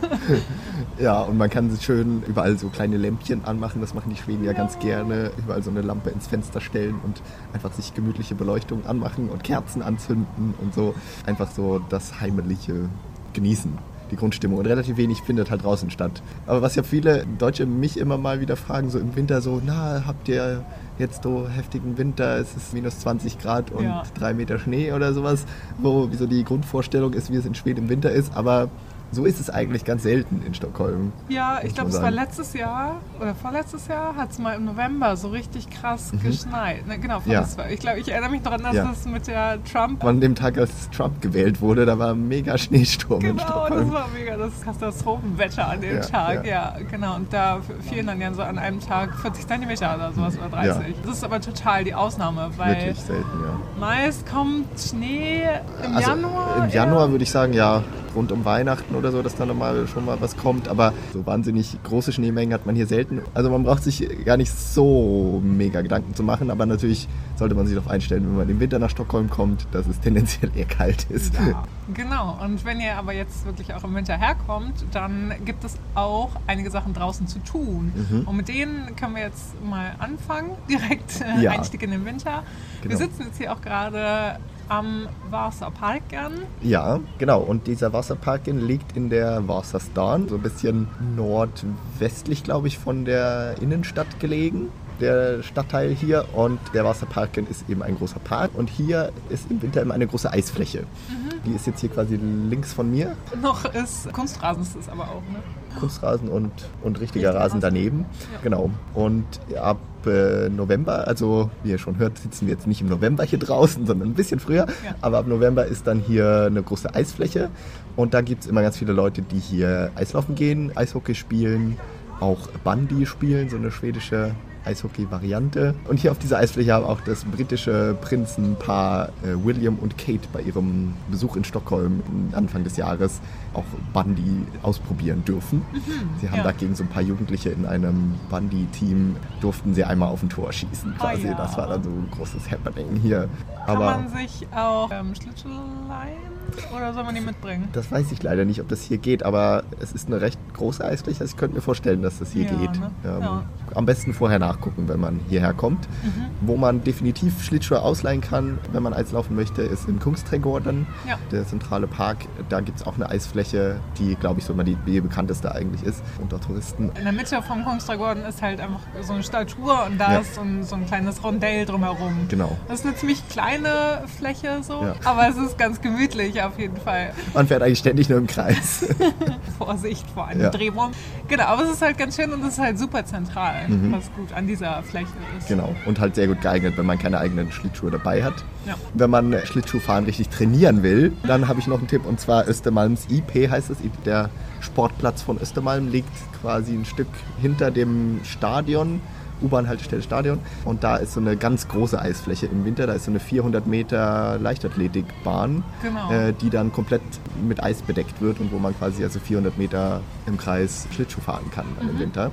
Ja, 1.03 1.23
und 1.23 1.37
man 1.37 1.51
kann 1.51 1.69
schön 1.81 2.23
überall 2.29 2.57
so 2.57 2.69
kleine 2.69 2.97
Lämpchen 2.97 3.45
anmachen. 3.45 3.81
Das 3.81 3.93
machen 3.93 4.11
die 4.11 4.17
Schweden 4.17 4.45
ja, 4.45 4.53
ganz 4.53 4.79
gerne. 4.79 5.33
Überall 5.37 5.61
so 5.61 5.71
eine 5.71 5.83
Lampe 5.83 6.11
ins 6.11 6.29
Fenster 6.29 6.61
stellen 6.61 6.95
und 7.03 7.21
einfach 7.53 7.73
sich 7.73 7.93
gemütliche 7.93 8.37
Beleuchtung 8.37 8.87
anmachen 8.87 9.29
und 9.29 9.43
Kerzen 9.43 9.83
anzünden 9.83 10.55
und 10.63 10.73
so. 10.73 10.95
Einfach 11.27 11.51
so 11.51 11.81
das 11.89 12.21
Heimliche 12.21 12.89
genießen 13.33 13.77
die 14.13 14.17
Grundstimmung. 14.17 14.61
Und 14.61 14.67
relativ 14.67 14.97
wenig 14.97 15.23
findet 15.23 15.51
halt 15.51 15.65
draußen 15.65 15.91
statt. 15.91 16.23
Aber 16.47 16.63
was 16.63 16.77
ja 16.77 16.85
viele 16.85 17.27
Deutsche 17.37 17.67
mich 17.67 17.99
immer 17.99 18.17
mal 18.17 18.41
wieder 18.41 18.55
fragen, 18.55 18.89
so 18.89 19.01
im 19.01 19.17
Winter 19.17 19.41
so, 19.41 19.61
na, 19.65 20.05
habt 20.07 20.29
ihr 20.29 20.65
jetzt 21.01 21.25
so 21.25 21.49
heftigen 21.49 21.99
Winter, 21.99 22.37
es 22.37 22.55
ist 22.55 22.75
minus 22.75 23.01
20 23.01 23.41
Grad 23.41 23.73
und 23.73 23.87
ja. 23.87 24.05
drei 24.15 24.35
Meter 24.35 24.61
Schnee 24.61 24.93
oder 24.93 25.13
sowas, 25.15 25.47
wo 25.79 26.09
so 26.13 26.29
die 26.29 26.45
Grundvorstellung 26.45 27.13
ist, 27.13 27.33
wie 27.33 27.37
es 27.37 27.45
in 27.45 27.57
Schweden 27.57 27.81
im 27.81 27.89
Winter 27.89 28.13
ist. 28.13 28.37
Aber 28.37 28.71
so 29.13 29.27
ist 29.27 29.39
es 29.39 29.51
eigentlich 29.51 29.85
ganz 29.85 30.03
selten 30.03 30.43
in 30.47 30.55
Stockholm. 30.55 31.13
Ja, 31.29 31.61
ich 31.63 31.75
glaube, 31.75 31.91
es 31.91 32.01
war 32.01 32.11
letztes 32.11 32.55
Jahr 32.55 33.01
oder 33.21 33.35
vorletztes 33.35 33.87
Jahr 33.87 34.17
hat 34.17 34.31
es 34.31 34.39
mal 34.39 34.55
im 34.55 34.65
November 34.65 35.17
so 35.17 35.29
richtig 35.29 35.69
krass 35.69 36.13
mhm. 36.13 36.21
geschneit. 36.23 36.87
Ne, 36.87 36.99
genau, 36.99 37.21
ja. 37.27 37.47
Ich 37.71 37.79
glaube, 37.79 38.01
ich 38.01 38.11
erinnere 38.11 38.31
mich 38.31 38.43
daran, 38.43 38.63
dass 38.63 38.75
ja. 38.75 38.91
es 38.91 39.05
mit 39.05 39.27
der 39.27 39.63
Trump. 39.65 40.03
An 40.03 40.21
dem 40.21 40.35
Tag, 40.35 40.57
als 40.57 40.89
Trump 40.91 41.21
gewählt 41.21 41.61
wurde, 41.61 41.85
da 41.85 41.99
war 41.99 42.13
ein 42.15 42.27
mega 42.27 42.57
Schneesturm 42.57 43.21
genau, 43.21 43.33
in 43.33 43.39
Stockholm. 43.41 43.71
Genau, 43.71 43.83
das 43.83 43.93
war 43.93 44.09
mega 44.15 44.37
das 44.37 44.61
Katastrophenwetter 44.63 45.69
an 45.69 45.81
dem 45.83 45.97
ja, 45.97 46.01
Tag. 46.01 46.47
Ja. 46.47 46.77
genau. 46.91 47.17
Und 47.17 47.33
da 47.33 47.61
fielen 47.89 48.07
dann 48.07 48.21
ja 48.21 48.33
so 48.33 48.43
an 48.43 48.59
einem 48.59 48.81
Tag 48.81 49.15
40 49.21 49.47
Zentimeter 49.47 49.95
oder 49.95 50.13
sowas 50.13 50.39
oder 50.39 50.49
30. 50.49 50.97
Das 51.05 51.17
ist 51.19 51.25
aber 51.25 51.41
total 51.41 51.85
die 51.85 51.95
Ausnahme, 51.95 52.51
weil 52.57 52.77
Wirklich 52.77 53.01
selten, 53.01 53.45
ja. 53.45 53.61
meist 53.79 54.27
kommt 54.27 54.69
Schnee 54.81 55.43
im 55.85 55.97
also 55.97 56.11
Januar. 56.11 56.65
Im 56.65 56.71
Januar 56.71 57.11
würde 57.11 57.25
ich 57.25 57.31
sagen, 57.31 57.53
ja, 57.53 57.83
rund 58.15 58.33
um 58.33 58.45
Weihnachten 58.45 58.95
oder 58.95 59.13
so, 59.13 59.23
dass 59.23 59.35
da 59.37 59.47
nochmal 59.47 59.87
schon 59.87 60.05
mal 60.05 60.21
was 60.21 60.37
kommt. 60.37 60.69
Aber 60.69 60.93
so 61.13 61.25
wahnsinnig 61.27 61.77
große 61.85 62.13
Schneemengen 62.13 62.55
hat 62.55 62.67
man 62.67 62.75
hier 62.75 62.87
selten. 62.87 63.23
Also 63.35 63.51
man 63.51 63.65
braucht 63.65 63.83
sich 63.83 64.07
gar 64.25 64.37
nicht 64.37 64.53
so 64.53 65.41
mega 65.45 65.81
Gedanken 65.83 66.15
zu 66.15 66.23
machen, 66.23 66.51
aber 66.51 66.67
natürlich 66.67 67.09
sollte 67.37 67.55
man 67.55 67.67
sich 67.67 67.75
darauf 67.75 67.91
einstellen, 67.91 68.25
wenn 68.25 68.37
man 68.37 68.49
im 68.49 68.61
Winter 68.61 68.79
nach 68.79 68.91
Stockholm 68.91 69.29
kommt, 69.31 69.67
dass 69.73 69.87
es 69.87 70.01
tendenziell 70.01 70.51
eher 70.55 70.67
kalt 70.67 71.07
ist. 71.11 71.35
Ja, 71.35 71.65
genau. 71.95 72.39
Und 72.43 72.65
wenn 72.65 72.81
ihr 72.81 72.97
aber 72.97 73.13
jetzt 73.13 73.45
wirklich 73.47 73.75
auch 73.75 73.85
im 73.85 73.95
Winter 73.95 74.17
herkommt, 74.17 74.85
dann 74.93 75.35
gibt 75.45 75.65
es 75.65 75.77
auch 75.95 76.31
einige 76.47 76.71
Sachen 76.71 76.95
draußen 76.95 77.27
zu 77.27 77.39
tun. 77.41 77.93
Mhm. 77.95 78.29
Und 78.29 78.37
mit 78.37 78.49
denen 78.49 78.95
können 78.97 79.15
wir 79.17 79.23
jetzt 79.23 79.61
mal 79.65 79.93
anfangen, 79.99 80.51
direkt 80.69 81.21
äh, 81.21 81.43
ja. 81.43 81.51
Einstieg 81.53 81.83
in 81.83 81.91
den 81.91 82.05
Winter. 82.05 82.43
Genau. 82.83 82.91
Wir 82.91 82.97
sitzen 82.97 83.23
jetzt 83.23 83.39
hier 83.39 83.53
auch 83.53 83.61
gerade 83.61 84.39
am 84.69 85.09
Wasserparken. 85.31 86.43
Ja, 86.63 87.01
genau. 87.19 87.41
Und 87.41 87.67
dieser 87.67 87.93
Wasserparken 87.93 88.61
liegt 88.67 88.97
in 88.97 89.11
der 89.11 89.47
Wasserstan, 89.49 90.29
so 90.29 90.37
ein 90.37 90.43
bisschen 90.43 90.89
nordwestlich, 91.17 92.45
glaube 92.45 92.69
ich, 92.69 92.79
von 92.79 93.05
der 93.05 93.57
Innenstadt 93.61 94.21
gelegen 94.21 94.71
der 95.03 95.43
Stadtteil 95.43 95.91
hier 95.91 96.25
und 96.33 96.59
der 96.73 96.85
Wasserparken 96.85 97.47
ist 97.49 97.69
eben 97.69 97.83
ein 97.83 97.97
großer 97.97 98.21
Park 98.21 98.53
und 98.55 98.71
hier 98.71 99.13
ist 99.29 99.51
im 99.51 99.61
Winter 99.61 99.83
immer 99.83 99.95
eine 99.95 100.07
große 100.07 100.31
Eisfläche. 100.31 100.83
Mhm. 101.09 101.43
Die 101.45 101.53
ist 101.53 101.67
jetzt 101.67 101.81
hier 101.81 101.91
quasi 101.91 102.17
links 102.17 102.73
von 102.73 102.91
mir. 102.91 103.17
Noch 103.41 103.65
ist 103.75 104.11
Kunstrasen 104.13 104.63
ist 104.63 104.77
es 104.77 104.89
aber 104.89 105.05
auch, 105.05 105.23
ne? 105.33 105.43
Kunstrasen 105.79 106.29
und, 106.29 106.53
und 106.83 107.01
richtiger 107.01 107.31
Richtig 107.31 107.43
Rasen 107.43 107.61
daneben. 107.61 108.07
Ja. 108.33 108.39
Genau. 108.43 108.71
Und 108.95 109.27
ab 109.61 109.79
äh, 110.07 110.49
November, 110.49 111.07
also 111.07 111.51
wie 111.63 111.71
ihr 111.71 111.79
schon 111.79 111.99
hört, 111.99 112.19
sitzen 112.19 112.47
wir 112.47 112.55
jetzt 112.55 112.67
nicht 112.67 112.81
im 112.81 112.89
November 112.89 113.25
hier 113.25 113.39
draußen, 113.39 113.87
sondern 113.87 114.11
ein 114.11 114.15
bisschen 114.15 114.41
früher. 114.41 114.67
Ja. 114.85 114.95
Aber 115.01 115.19
ab 115.19 115.27
November 115.27 115.67
ist 115.67 115.87
dann 115.87 116.01
hier 116.01 116.45
eine 116.47 116.63
große 116.63 116.95
Eisfläche 116.95 117.51
und 117.97 118.15
da 118.15 118.21
gibt 118.21 118.43
es 118.43 118.51
immer 118.51 118.63
ganz 118.63 118.77
viele 118.77 118.93
Leute, 118.93 119.23
die 119.23 119.39
hier 119.39 119.91
Eislaufen 119.95 120.35
gehen, 120.35 120.77
Eishockey 120.77 121.15
spielen, 121.15 121.79
auch 122.21 122.49
Bandy 122.65 123.07
spielen, 123.07 123.49
so 123.49 123.57
eine 123.57 123.71
schwedische 123.71 124.35
Eishockey-Variante. 124.65 125.75
Und 125.89 125.99
hier 125.99 126.11
auf 126.11 126.19
dieser 126.19 126.39
Eisfläche 126.39 126.73
haben 126.73 126.85
auch 126.85 127.01
das 127.01 127.25
britische 127.25 127.97
Prinzenpaar 128.01 129.09
äh, 129.23 129.35
William 129.45 129.77
und 129.77 129.99
Kate 129.99 130.29
bei 130.33 130.41
ihrem 130.41 130.95
Besuch 131.11 131.37
in 131.37 131.45
Stockholm 131.45 132.03
Anfang 132.33 132.65
des 132.65 132.77
Jahres 132.77 133.21
auch 133.55 133.65
Bandy 133.93 134.47
ausprobieren 134.63 135.25
dürfen. 135.25 135.59
Mhm, 135.73 136.21
sie 136.21 136.29
haben 136.29 136.39
ja. 136.39 136.45
da 136.45 136.53
gegen 136.53 136.75
so 136.75 136.85
ein 136.85 136.89
paar 136.89 137.03
Jugendliche 137.03 137.51
in 137.51 137.67
einem 137.67 138.15
Bandy-Team 138.31 139.17
durften 139.41 139.75
sie 139.75 139.85
einmal 139.85 140.09
auf 140.09 140.23
ein 140.23 140.29
Tor 140.29 140.53
schießen 140.53 140.95
ah, 140.99 141.01
quasi. 141.01 141.27
Oh, 141.27 141.31
ja. 141.31 141.35
Das 141.35 141.57
war 141.57 141.69
dann 141.69 141.83
so 141.83 141.91
ein 141.91 142.09
großes 142.11 142.51
Happening 142.51 143.01
hier. 143.03 143.29
Kann 143.67 143.77
Aber 143.77 143.99
man 143.99 144.09
sich 144.09 144.47
auch 144.55 144.91
ähm, 144.91 145.15
Schlittschuh 145.15 145.49
leihen? 145.89 146.42
Oder 146.75 146.93
soll 146.95 147.05
man 147.05 147.15
die 147.15 147.21
mitbringen? 147.21 147.69
Das 147.73 147.91
weiß 147.91 148.13
ich 148.13 148.23
leider 148.23 148.45
nicht, 148.45 148.61
ob 148.61 148.69
das 148.69 148.83
hier 148.83 148.99
geht, 148.99 149.23
aber 149.23 149.65
es 149.81 149.93
ist 149.93 150.09
eine 150.09 150.21
recht 150.21 150.39
große 150.55 150.85
Eisfläche. 150.85 151.21
Also 151.21 151.33
ich 151.33 151.37
könnte 151.37 151.57
mir 151.57 151.63
vorstellen, 151.63 152.03
dass 152.03 152.19
das 152.19 152.33
hier 152.33 152.45
ja, 152.45 152.51
geht. 152.51 152.81
Ne? 152.81 152.91
Ähm, 153.05 153.21
ja. 153.21 153.45
Am 153.75 153.87
besten 153.87 154.13
vorher 154.13 154.39
nachgucken, 154.39 154.89
wenn 154.89 155.01
man 155.01 155.21
hierher 155.29 155.55
kommt. 155.55 155.89
Mhm. 156.03 156.27
Wo 156.41 156.57
man 156.57 156.85
definitiv 156.85 157.43
Schlittschuhe 157.43 157.81
ausleihen 157.81 158.21
kann, 158.21 158.59
wenn 158.73 158.83
man 158.83 158.93
Eis 158.93 159.13
laufen 159.13 159.35
möchte, 159.35 159.63
ist 159.63 159.89
im 159.89 159.99
Kungsträgorden, 159.99 160.87
ja. 161.09 161.19
der 161.31 161.47
zentrale 161.47 161.87
Park. 161.87 162.19
Da 162.49 162.61
gibt 162.61 162.79
es 162.79 162.87
auch 162.87 162.97
eine 162.97 163.09
Eisfläche, 163.09 163.81
die, 163.99 164.15
glaube 164.17 164.41
ich, 164.41 164.47
so 164.47 164.53
immer 164.53 164.65
die, 164.65 164.77
die 164.87 165.01
bekannteste 165.01 165.55
eigentlich 165.55 165.83
ist 165.83 166.03
unter 166.21 166.41
Touristen. 166.41 166.91
In 166.97 167.05
der 167.05 167.13
Mitte 167.13 167.43
vom 167.43 167.65
Kungsträgorden 167.65 168.25
ist 168.25 168.43
halt 168.43 168.61
einfach 168.61 168.81
so 169.03 169.15
eine 169.15 169.23
Statue 169.23 169.73
und 169.87 169.99
da 169.99 170.19
ist 170.19 170.35
so 170.35 170.43
ein, 170.43 170.63
so 170.63 170.75
ein, 170.75 170.87
kleines 170.87 171.23
Rondell 171.25 171.65
drumherum. 171.65 172.27
Genau. 172.29 172.57
Das 172.69 172.81
ist 172.81 172.87
eine 172.87 172.95
ziemlich 172.97 173.27
kleine 173.29 174.03
Fläche 174.19 174.63
so, 174.63 174.95
aber 175.05 175.29
es 175.29 175.37
ist 175.37 175.57
ganz 175.59 175.81
gemütlich 175.81 176.32
auf 176.41 176.59
jeden 176.59 176.77
Fall. 176.77 177.13
Man 177.35 177.47
fährt 177.47 177.63
eigentlich 177.63 177.79
ständig 177.79 178.09
nur 178.09 178.19
im 178.19 178.27
Kreis. 178.27 178.87
Vorsicht 179.59 180.07
vor 180.15 180.27
einem 180.27 180.43
ja. 180.43 180.51
Drehwurm. 180.51 180.93
Genau, 181.29 181.45
aber 181.45 181.65
es 181.65 181.73
ist 181.73 181.83
halt 181.83 181.99
ganz 181.99 182.17
schön 182.17 182.33
und 182.33 182.43
es 182.43 182.55
ist 182.55 182.59
halt 182.59 182.79
super 182.79 183.05
zentral, 183.05 183.69
mhm. 183.69 183.93
was 183.93 184.11
gut 184.15 184.33
an 184.33 184.47
dieser 184.47 184.83
Fläche 184.83 185.09
ist. 185.39 185.49
Genau, 185.49 185.75
und 185.87 186.01
halt 186.01 186.15
sehr 186.15 186.27
gut 186.27 186.41
geeignet, 186.41 186.75
wenn 186.77 186.87
man 186.87 186.99
keine 186.99 187.19
eigenen 187.19 187.51
Schlittschuhe 187.53 187.91
dabei 187.91 188.23
hat. 188.25 188.45
Ja. 188.67 188.75
Wenn 188.95 189.11
man 189.11 189.35
Schlittschuhfahren 189.45 190.05
richtig 190.05 190.29
trainieren 190.29 190.83
will, 190.83 191.13
dann 191.27 191.49
habe 191.49 191.61
ich 191.61 191.67
noch 191.67 191.79
einen 191.79 191.89
Tipp 191.89 192.07
und 192.07 192.21
zwar 192.21 192.49
Östermalms 192.49 193.07
IP 193.11 193.51
heißt 193.51 193.71
es. 193.71 193.79
Der 194.05 194.31
Sportplatz 194.61 195.23
von 195.23 195.39
Östermalm 195.41 195.89
liegt 195.89 196.09
quasi 196.41 196.73
ein 196.73 196.85
Stück 196.85 197.09
hinter 197.41 197.71
dem 197.71 198.21
Stadion 198.25 199.01
U-Bahn-Haltestelle 199.43 200.03
Stadion. 200.03 200.39
Und 200.65 200.85
da 200.85 200.97
ist 200.97 201.13
so 201.15 201.21
eine 201.21 201.37
ganz 201.37 201.69
große 201.69 202.01
Eisfläche 202.01 202.47
im 202.47 202.65
Winter. 202.65 202.87
Da 202.87 202.95
ist 202.95 203.05
so 203.05 203.11
eine 203.11 203.21
400 203.21 203.67
Meter 203.67 204.39
Leichtathletikbahn, 204.41 205.65
genau. 205.83 206.13
äh, 206.13 206.33
die 206.33 206.51
dann 206.51 206.73
komplett 206.73 207.03
mit 207.47 207.63
Eis 207.63 207.83
bedeckt 207.83 208.21
wird 208.21 208.41
und 208.41 208.53
wo 208.53 208.59
man 208.59 208.77
quasi 208.77 209.03
also 209.03 209.19
400 209.21 209.59
Meter 209.59 210.01
im 210.27 210.37
Kreis 210.37 210.87
Schlittschuh 210.93 211.21
fahren 211.21 211.51
kann 211.55 211.67
mhm. 211.81 211.91
im 211.91 211.99
Winter. 211.99 212.31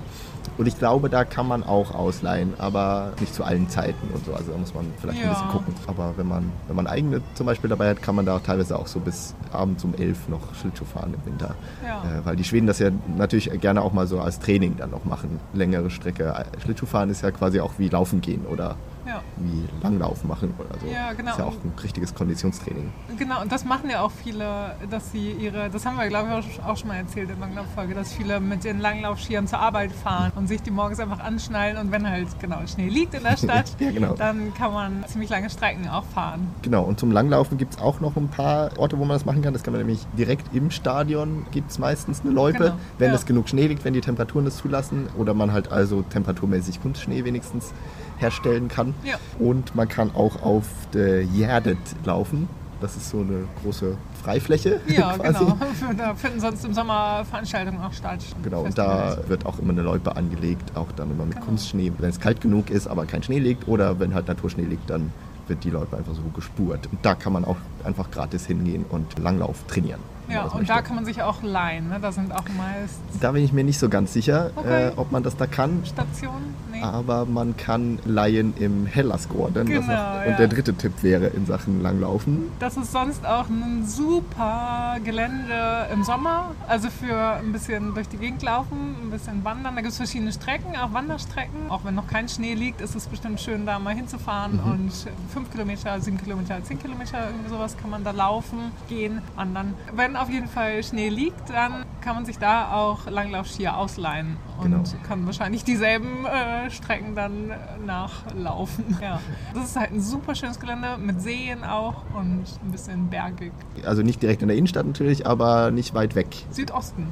Und 0.60 0.68
ich 0.68 0.78
glaube, 0.78 1.10
da 1.10 1.24
kann 1.24 1.48
man 1.48 1.64
auch 1.64 1.96
ausleihen, 1.96 2.54
aber 2.58 3.14
nicht 3.22 3.34
zu 3.34 3.46
allen 3.46 3.70
Zeiten 3.70 4.10
und 4.14 4.26
so. 4.26 4.34
Also 4.34 4.52
da 4.52 4.58
muss 4.58 4.74
man 4.74 4.88
vielleicht 5.00 5.22
ja. 5.22 5.28
ein 5.28 5.30
bisschen 5.30 5.48
gucken. 5.52 5.74
Aber 5.88 6.16
wenn 6.18 6.28
man, 6.28 6.52
wenn 6.68 6.76
man 6.76 6.86
eigene 6.86 7.22
zum 7.34 7.46
Beispiel 7.46 7.70
dabei 7.70 7.92
hat, 7.92 8.02
kann 8.02 8.14
man 8.14 8.26
da 8.26 8.36
auch 8.36 8.42
teilweise 8.42 8.78
auch 8.78 8.88
so 8.88 9.00
bis 9.00 9.36
abends 9.54 9.86
um 9.86 9.96
elf 9.96 10.28
noch 10.28 10.54
Schlittschuh 10.56 10.84
fahren 10.84 11.14
im 11.14 11.26
Winter. 11.32 11.56
Ja. 11.82 12.04
Äh, 12.04 12.26
weil 12.26 12.36
die 12.36 12.44
Schweden 12.44 12.68
das 12.68 12.80
ja 12.80 12.90
natürlich 13.16 13.50
gerne 13.62 13.82
auch 13.82 13.94
mal 13.94 14.06
so 14.06 14.20
als 14.20 14.40
Training 14.40 14.76
dann 14.76 14.92
noch 14.92 15.06
machen. 15.06 15.40
Längere 15.54 15.90
Strecke. 15.90 16.36
Schlittschuh 16.62 16.88
fahren 16.88 17.10
ist 17.10 17.22
ja 17.22 17.32
quasi 17.32 17.62
auch 17.62 17.72
wie 17.78 17.88
Laufen 17.88 18.20
gehen 18.20 18.46
oder 18.46 18.76
ja. 19.10 19.22
wie 19.38 19.68
Langlauf 19.82 20.24
machen 20.24 20.54
oder 20.58 20.80
so. 20.80 20.88
Ja, 20.88 21.14
genau. 21.14 21.32
Das 21.32 21.34
ist 21.34 21.40
ja 21.40 21.46
auch 21.46 21.64
ein 21.64 21.74
richtiges 21.82 22.14
Konditionstraining. 22.14 22.92
Genau, 23.18 23.42
und 23.42 23.52
das 23.52 23.66
machen 23.66 23.90
ja 23.90 24.02
auch 24.02 24.12
viele, 24.12 24.76
dass 24.90 25.12
sie 25.12 25.32
ihre, 25.32 25.70
das 25.70 25.86
haben 25.86 25.98
wir 25.98 26.08
glaube 26.08 26.30
ich 26.40 26.62
auch 26.64 26.78
schon 26.78 26.90
mal 26.90 26.98
erzählt 26.98 27.30
in 27.30 27.40
der 27.40 27.48
Langlauffolge, 27.48 27.94
dass 27.96 28.14
viele 28.14 28.40
mit 28.40 28.64
den 28.64 28.80
Langlaufskiern 28.80 29.48
zur 29.48 29.60
Arbeit 29.60 29.92
fahren 29.92 30.32
und 30.36 30.48
sich 30.48 30.62
die 30.62 30.72
morgens 30.72 31.00
einfach 31.00 31.20
anschnallen 31.20 31.78
und 31.78 31.92
wenn 31.92 32.08
halt 32.08 32.28
genau 32.40 32.60
Schnee 32.68 32.90
liegt 32.90 33.14
in 33.14 33.24
der 33.24 33.38
Stadt, 33.38 33.76
ja, 33.80 33.92
genau. 33.92 34.14
dann 34.14 34.54
kann 34.54 34.74
man 34.74 35.04
ziemlich 35.08 35.30
lange 35.30 35.50
Strecken 35.50 35.88
auch 35.90 36.06
fahren. 36.06 36.48
Genau, 36.62 36.84
und 36.84 37.00
zum 37.00 37.12
Langlaufen 37.12 37.58
gibt 37.58 37.76
es 37.76 37.82
auch 37.82 38.00
noch 38.00 38.16
ein 38.16 38.28
paar 38.28 38.78
Orte, 38.78 38.98
wo 39.00 39.06
man 39.06 39.16
das 39.16 39.26
machen 39.26 39.42
kann. 39.42 39.54
Das 39.54 39.64
kann 39.64 39.74
man 39.74 39.82
nämlich 39.82 40.06
direkt 40.18 40.54
im 40.54 40.72
Stadion, 40.72 41.46
gibt 41.52 41.72
es 41.72 41.80
meistens 41.80 42.22
eine 42.22 42.32
Loipe, 42.32 42.58
genau. 42.58 42.76
wenn 42.98 43.10
ja. 43.10 43.16
es 43.16 43.26
genug 43.26 43.50
Schnee 43.50 43.68
liegt, 43.68 43.84
wenn 43.86 43.94
die 43.94 44.02
Temperaturen 44.02 44.46
das 44.46 44.58
zulassen 44.58 45.08
oder 45.18 45.34
man 45.34 45.52
halt 45.52 45.72
also 45.72 46.02
temperaturmäßig 46.02 46.82
Kunstschnee 46.82 47.24
wenigstens 47.24 47.74
herstellen 48.20 48.68
kann. 48.68 48.94
Ja. 49.04 49.16
Und 49.40 49.76
man 49.76 49.88
kann 49.88 50.12
auch 50.16 50.42
auf 50.42 50.66
der 50.94 51.24
Gärdet 51.26 51.78
laufen. 52.06 52.48
Das 52.82 52.96
ist 52.96 53.10
so 53.10 53.20
eine 53.20 53.46
große 53.62 53.98
Freifläche. 54.24 54.80
Ja, 54.88 55.18
quasi. 55.18 55.40
genau. 55.40 55.58
Da 55.98 56.16
finden 56.16 56.40
sonst 56.40 56.64
im 56.64 56.74
Sommer 56.74 57.26
Veranstaltungen 57.26 57.82
auch 57.82 57.94
statt. 57.94 58.24
Genau, 58.44 58.62
und 58.62 58.78
da 58.78 59.18
wird 59.28 59.46
auch 59.46 59.60
immer 59.60 59.72
eine 59.72 59.82
Loipe 59.82 60.16
angelegt, 60.16 60.76
auch 60.76 60.92
dann 60.94 61.12
immer 61.12 61.26
mit 61.26 61.36
genau. 61.36 61.48
Kunstschnee, 61.48 61.92
wenn 61.98 62.10
es 62.10 62.20
kalt 62.20 62.42
genug 62.42 62.70
ist, 62.70 62.88
aber 62.88 63.06
kein 63.06 63.24
Schnee 63.24 63.40
liegt. 63.40 63.68
Oder 63.68 64.00
wenn 64.00 64.14
halt 64.14 64.28
Naturschnee 64.28 64.64
liegt, 64.64 64.90
dann 64.90 65.12
wird 65.48 65.64
die 65.64 65.72
Loipe 65.72 65.98
einfach 65.98 66.14
so 66.14 66.22
gespurt. 66.34 66.88
Und 66.92 67.00
da 67.04 67.16
kann 67.16 67.34
man 67.34 67.44
auch 67.44 67.58
einfach 67.84 68.12
gratis 68.12 68.46
hingehen 68.46 68.86
und 68.90 69.20
Langlauf 69.20 69.64
trainieren. 69.68 70.00
Ja, 70.30 70.44
und 70.44 70.54
möchte. 70.54 70.74
da 70.74 70.82
kann 70.82 70.96
man 70.96 71.06
sich 71.06 71.22
auch 71.22 71.42
leihen. 71.44 71.90
Ne? 71.90 72.00
Da 72.02 72.12
sind 72.12 72.34
auch 72.34 72.46
meist. 72.58 73.00
Da 73.20 73.32
bin 73.32 73.44
ich 73.44 73.54
mir 73.54 73.64
nicht 73.64 73.80
so 73.80 73.90
ganz 73.90 74.14
sicher, 74.14 74.52
okay. 74.56 74.88
äh, 74.88 74.92
ob 74.96 75.12
man 75.12 75.24
das 75.24 75.36
da 75.38 75.48
kann. 75.48 75.84
Station? 75.86 76.54
Nee. 76.72 76.82
Aber 76.82 77.26
man 77.26 77.58
kann 77.58 78.00
leihen 78.06 78.54
im 78.58 78.86
Hellasgorden. 78.86 79.68
Genau, 79.68 79.82
noch, 79.82 80.26
und 80.28 80.40
der 80.40 80.48
dritte 80.48 80.74
Tipp 80.74 80.94
wäre 81.02 81.28
in 81.28 81.46
Sachen 81.46 81.82
Langlaufen. 81.82 82.52
Das 82.60 82.78
ist 82.78 82.92
sonst 82.92 83.26
auch 83.26 83.50
ein 83.50 83.86
super 83.86 84.98
Gelände 85.04 85.88
im 85.92 86.04
Sommer. 86.04 86.52
Also 86.68 86.90
für 86.90 87.16
ein 87.16 87.52
bisschen 87.52 87.94
durch 87.94 88.08
die 88.08 88.18
Gegend 88.18 88.44
laufen, 88.44 88.96
ein 89.04 89.10
bisschen 89.10 89.44
wandern. 89.44 89.76
Da 89.76 89.82
gibt 89.82 89.92
es 89.92 89.98
verschiedene 89.98 90.32
Strecken, 90.32 90.76
auch 90.76 90.94
Wanderstrecken. 90.94 91.70
Auch 91.70 91.84
wenn 91.84 91.96
noch 91.96 92.08
kein 92.08 92.30
Schnee 92.30 92.54
liegt, 92.54 92.82
ist 92.82 92.96
es 92.96 93.08
bestimmt 93.08 93.40
schön, 93.42 93.66
da 93.66 93.80
mal 93.80 93.96
hinzufahren. 93.96 94.60
Mhm. 94.64 94.72
Und 94.72 94.92
fünf 95.34 95.52
Kilometer, 95.52 96.00
sieben 96.00 96.18
Kilometer, 96.18 96.64
zehn 96.64 96.80
Kilometer, 96.80 97.26
irgendwie 97.28 97.50
sowas 97.50 97.76
kann 97.78 97.90
man 97.90 98.04
da 98.04 98.12
laufen, 98.12 98.72
gehen, 98.88 99.22
wandern. 99.36 99.74
Wenn 99.94 100.16
auf 100.22 100.30
jeden 100.30 100.48
Fall 100.48 100.84
Schnee 100.84 101.10
liegt, 101.10 101.50
dann 101.50 101.86
kann 102.02 102.16
man 102.16 102.26
sich 102.26 102.38
da 102.38 102.74
auch 102.74 103.10
Langlaufskier 103.10 103.78
ausleihen 103.78 104.38
und 104.58 104.72
genau. 104.72 104.84
kann 105.08 105.26
wahrscheinlich 105.26 105.64
dieselben 105.64 106.26
äh, 106.26 106.70
Strecken 106.70 107.16
dann 107.16 107.52
nachlaufen. 107.86 108.86
Ja. 109.00 109.22
Das 109.54 109.66
ist 109.66 109.76
halt 109.78 109.92
ein 109.92 110.02
super 110.02 110.36
schönes 110.36 110.60
Gelände 110.60 110.98
mit 110.98 111.22
Seen 111.22 111.64
auch 111.64 112.04
und 112.14 112.44
ein 112.64 112.72
bisschen 112.72 113.10
bergig. 113.10 113.54
Also 113.86 114.02
nicht 114.02 114.22
direkt 114.22 114.42
in 114.42 114.50
der 114.50 114.58
Innenstadt 114.58 114.86
natürlich, 114.86 115.26
aber 115.26 115.72
nicht 115.72 115.94
weit 115.94 116.16
weg. 116.16 116.28
Südosten. 116.50 117.08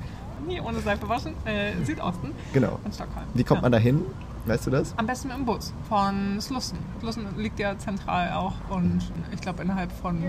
Nie 0.45 0.59
ohne 0.59 0.79
Seife 0.79 1.07
waschen. 1.07 1.33
Äh, 1.45 1.73
Südosten 1.85 2.33
genau. 2.51 2.79
von 2.83 2.91
Stockholm. 2.91 3.25
Wie 3.33 3.43
kommt 3.43 3.59
ja. 3.59 3.61
man 3.63 3.71
da 3.71 3.77
hin? 3.77 4.01
Weißt 4.47 4.67
du 4.67 4.71
das? 4.71 4.93
Am 4.97 5.05
besten 5.05 5.29
mit 5.29 5.37
dem 5.37 5.45
Bus 5.45 5.73
von 5.87 6.41
Slussen. 6.41 6.77
Slussen 6.99 7.25
liegt 7.37 7.59
ja 7.59 7.77
zentral 7.77 8.33
auch 8.33 8.55
und 8.69 8.99
ich 9.33 9.41
glaube 9.41 9.63
innerhalb 9.63 9.91
von 9.91 10.21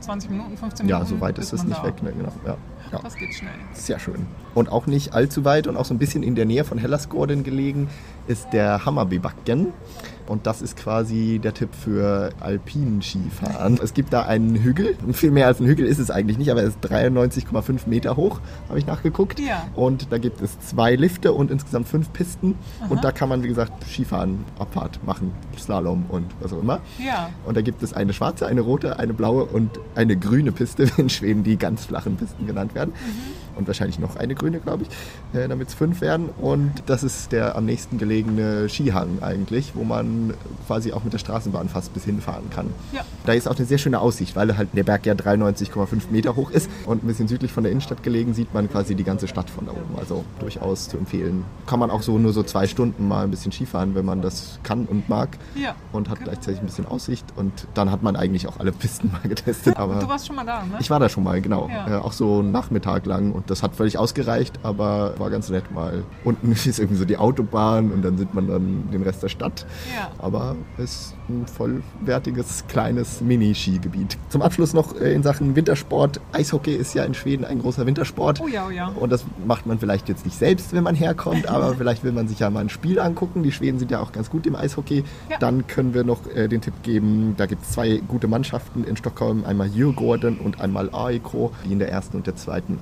20 0.00 0.30
Minuten, 0.30 0.56
15 0.56 0.86
Minuten. 0.86 1.04
Ja, 1.04 1.08
so 1.08 1.20
weit 1.20 1.38
ist 1.38 1.52
es 1.52 1.64
nicht 1.64 1.82
weg. 1.84 2.02
Ne? 2.02 2.12
Genau. 2.12 2.32
Ja. 2.46 2.56
Ja. 2.92 2.98
Das 3.02 3.16
geht 3.16 3.32
schnell. 3.34 3.52
Sehr 3.72 3.98
schön. 3.98 4.26
Und 4.54 4.70
auch 4.70 4.86
nicht 4.86 5.14
allzu 5.14 5.44
weit 5.44 5.66
und 5.66 5.76
auch 5.76 5.84
so 5.84 5.94
ein 5.94 5.98
bisschen 5.98 6.22
in 6.22 6.34
der 6.34 6.44
Nähe 6.44 6.64
von 6.64 6.78
Hellasgården 6.78 7.44
gelegen 7.44 7.88
ist 8.26 8.52
der 8.52 8.84
Hammarbybacken. 8.84 9.72
Und 10.30 10.46
das 10.46 10.62
ist 10.62 10.76
quasi 10.76 11.40
der 11.42 11.54
Tipp 11.54 11.70
für 11.74 12.30
Alpinskifahren. 12.38 13.80
Es 13.82 13.94
gibt 13.94 14.12
da 14.12 14.22
einen 14.22 14.54
Hügel. 14.54 14.96
Viel 15.12 15.32
mehr 15.32 15.48
als 15.48 15.58
ein 15.58 15.66
Hügel 15.66 15.84
ist 15.84 15.98
es 15.98 16.08
eigentlich 16.08 16.38
nicht, 16.38 16.52
aber 16.52 16.62
er 16.62 16.68
ist 16.68 16.78
93,5 16.84 17.88
Meter 17.88 18.14
hoch, 18.16 18.38
habe 18.68 18.78
ich 18.78 18.86
nachgeguckt. 18.86 19.40
Ja. 19.40 19.66
Und 19.74 20.12
da 20.12 20.18
gibt 20.18 20.40
es 20.40 20.60
zwei 20.60 20.94
Lifte 20.94 21.32
und 21.32 21.50
insgesamt 21.50 21.88
fünf 21.88 22.12
Pisten. 22.12 22.54
Aha. 22.78 22.90
Und 22.90 23.02
da 23.02 23.10
kann 23.10 23.28
man, 23.28 23.42
wie 23.42 23.48
gesagt, 23.48 23.72
Skifahren, 23.82 24.44
Abfahrt 24.60 25.04
machen, 25.04 25.32
Slalom 25.58 26.04
und 26.08 26.26
was 26.38 26.52
auch 26.52 26.62
immer. 26.62 26.80
Ja. 27.04 27.30
Und 27.44 27.56
da 27.56 27.60
gibt 27.60 27.82
es 27.82 27.92
eine 27.92 28.12
schwarze, 28.12 28.46
eine 28.46 28.60
rote, 28.60 29.00
eine 29.00 29.14
blaue 29.14 29.46
und 29.46 29.80
eine 29.96 30.16
grüne 30.16 30.52
Piste, 30.52 30.88
in 30.96 31.10
Schweden 31.10 31.42
die 31.42 31.56
ganz 31.56 31.86
flachen 31.86 32.14
Pisten 32.14 32.46
genannt 32.46 32.76
werden. 32.76 32.90
Mhm 32.90 33.40
und 33.60 33.66
wahrscheinlich 33.66 33.98
noch 33.98 34.16
eine 34.16 34.34
grüne, 34.34 34.58
glaube 34.58 34.84
ich, 34.84 35.38
äh, 35.38 35.46
damit 35.48 35.68
es 35.68 35.74
fünf 35.74 36.00
werden. 36.00 36.30
Und 36.40 36.72
das 36.86 37.04
ist 37.04 37.32
der 37.32 37.56
am 37.56 37.64
nächsten 37.64 37.98
gelegene 37.98 38.68
Skihang 38.68 39.18
eigentlich, 39.20 39.72
wo 39.74 39.84
man 39.84 40.34
quasi 40.66 40.92
auch 40.92 41.04
mit 41.04 41.12
der 41.12 41.18
Straßenbahn 41.18 41.68
fast 41.68 41.94
bis 41.94 42.04
hinfahren 42.04 42.50
kann. 42.50 42.70
Ja. 42.92 43.02
Da 43.26 43.32
ist 43.34 43.46
auch 43.46 43.56
eine 43.56 43.66
sehr 43.66 43.78
schöne 43.78 44.00
Aussicht, 44.00 44.34
weil 44.34 44.56
halt 44.56 44.70
der 44.72 44.84
Berg 44.84 45.06
ja 45.06 45.14
93,5 45.14 46.10
Meter 46.10 46.36
hoch 46.36 46.50
ist 46.50 46.70
und 46.86 47.04
ein 47.04 47.06
bisschen 47.06 47.28
südlich 47.28 47.52
von 47.52 47.62
der 47.62 47.70
Innenstadt 47.70 48.02
gelegen 48.02 48.34
sieht 48.34 48.52
man 48.54 48.70
quasi 48.70 48.94
die 48.94 49.04
ganze 49.04 49.28
Stadt 49.28 49.50
von 49.50 49.66
da 49.66 49.72
oben. 49.72 49.98
Also 49.98 50.24
durchaus 50.38 50.88
zu 50.88 50.96
empfehlen. 50.96 51.44
Kann 51.66 51.78
man 51.78 51.90
auch 51.90 52.02
so 52.02 52.18
nur 52.18 52.32
so 52.32 52.42
zwei 52.42 52.66
Stunden 52.66 53.06
mal 53.06 53.24
ein 53.24 53.30
bisschen 53.30 53.52
Skifahren, 53.52 53.94
wenn 53.94 54.04
man 54.04 54.22
das 54.22 54.58
kann 54.62 54.86
und 54.86 55.08
mag. 55.08 55.36
Ja. 55.54 55.74
Und 55.92 56.08
hat 56.08 56.18
genau. 56.18 56.30
gleichzeitig 56.30 56.60
ein 56.60 56.66
bisschen 56.66 56.86
Aussicht 56.86 57.26
und 57.36 57.66
dann 57.74 57.90
hat 57.90 58.02
man 58.02 58.16
eigentlich 58.16 58.48
auch 58.48 58.58
alle 58.58 58.72
Pisten 58.72 59.12
mal 59.12 59.28
getestet. 59.28 59.76
Aber 59.76 59.96
du 59.96 60.08
warst 60.08 60.26
schon 60.26 60.36
mal 60.36 60.46
da, 60.46 60.62
ne? 60.62 60.78
Ich 60.80 60.88
war 60.88 60.98
da 60.98 61.08
schon 61.08 61.24
mal, 61.24 61.40
genau. 61.40 61.68
Ja. 61.68 61.98
Äh, 61.98 62.00
auch 62.00 62.12
so 62.12 62.42
Nachmittag 62.42 63.06
lang 63.06 63.32
und 63.32 63.49
das 63.50 63.62
hat 63.62 63.74
völlig 63.74 63.98
ausgereicht, 63.98 64.60
aber 64.62 65.14
war 65.18 65.30
ganz 65.30 65.50
nett 65.50 65.70
mal. 65.72 66.04
Unten 66.24 66.52
ist 66.52 66.78
irgendwie 66.78 66.96
so 66.96 67.04
die 67.04 67.16
Autobahn 67.16 67.90
und 67.90 68.02
dann 68.02 68.16
sieht 68.16 68.32
man 68.34 68.46
dann 68.46 68.90
den 68.92 69.02
Rest 69.02 69.22
der 69.22 69.28
Stadt. 69.28 69.66
Ja. 69.94 70.10
Aber 70.18 70.56
es 70.78 70.84
ist 70.84 71.14
ein 71.28 71.46
vollwertiges, 71.46 72.64
kleines 72.68 73.20
Mini-Skigebiet. 73.20 74.16
Zum 74.28 74.42
Abschluss 74.42 74.72
noch 74.72 74.98
äh, 75.00 75.12
in 75.12 75.22
Sachen 75.22 75.56
Wintersport. 75.56 76.20
Eishockey 76.32 76.74
ist 76.74 76.94
ja 76.94 77.04
in 77.04 77.14
Schweden 77.14 77.44
ein 77.44 77.60
großer 77.60 77.86
Wintersport. 77.86 78.40
Oh 78.40 78.48
ja, 78.48 78.66
oh 78.66 78.70
ja. 78.70 78.88
Und 78.88 79.10
das 79.10 79.24
macht 79.46 79.66
man 79.66 79.78
vielleicht 79.78 80.08
jetzt 80.08 80.24
nicht 80.24 80.38
selbst, 80.38 80.72
wenn 80.72 80.82
man 80.82 80.94
herkommt, 80.94 81.48
aber 81.48 81.74
vielleicht 81.78 82.04
will 82.04 82.12
man 82.12 82.28
sich 82.28 82.38
ja 82.38 82.50
mal 82.50 82.60
ein 82.60 82.68
Spiel 82.68 82.98
angucken. 83.00 83.42
Die 83.42 83.52
Schweden 83.52 83.78
sind 83.78 83.90
ja 83.90 84.00
auch 84.00 84.12
ganz 84.12 84.30
gut 84.30 84.46
im 84.46 84.54
Eishockey. 84.54 85.04
Ja. 85.28 85.38
Dann 85.38 85.66
können 85.66 85.94
wir 85.94 86.04
noch 86.04 86.26
äh, 86.34 86.48
den 86.48 86.60
Tipp 86.60 86.74
geben, 86.82 87.34
da 87.36 87.46
gibt 87.46 87.62
es 87.62 87.70
zwei 87.70 88.00
gute 88.06 88.28
Mannschaften 88.28 88.84
in 88.84 88.96
Stockholm, 88.96 89.44
einmal 89.44 89.68
Djurgården 89.70 90.38
und 90.38 90.60
einmal 90.60 90.90
AIK, 90.92 91.50
die 91.64 91.72
in 91.72 91.78
der 91.78 91.90
ersten 91.90 92.16
und 92.16 92.26
der 92.26 92.36
zweiten 92.36 92.78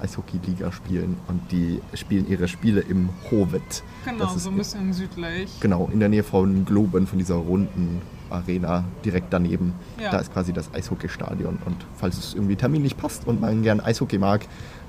Eishockey-Liga 0.48 0.72
spielen 0.72 1.16
und 1.28 1.52
die 1.52 1.80
spielen 1.94 2.28
ihre 2.28 2.48
Spiele 2.48 2.80
im 2.80 3.10
Hovet. 3.30 3.82
Genau, 4.04 4.24
Das 4.24 4.36
ist 4.36 4.44
so 4.44 4.50
ein 4.50 4.56
bisschen 4.56 4.92
südlich. 4.92 5.50
Genau, 5.60 5.88
in 5.92 6.00
der 6.00 6.08
Nähe 6.08 6.22
von 6.22 6.64
Globen, 6.64 7.06
von 7.06 7.18
dieser 7.18 7.36
runden 7.36 8.00
Arena 8.30 8.84
direkt 9.04 9.32
daneben. 9.32 9.72
Ja. 10.00 10.10
Da 10.10 10.18
ist 10.18 10.32
quasi 10.32 10.52
das 10.52 10.72
Eishockeystadion. 10.74 11.58
Und 11.64 11.76
falls 11.96 12.18
es 12.18 12.34
irgendwie 12.34 12.56
terminlich 12.56 12.96
passt 12.96 13.26
und 13.26 13.40
man 13.40 13.62
gern 13.62 13.80
Eishockey 13.80 14.18
mag, 14.18 14.42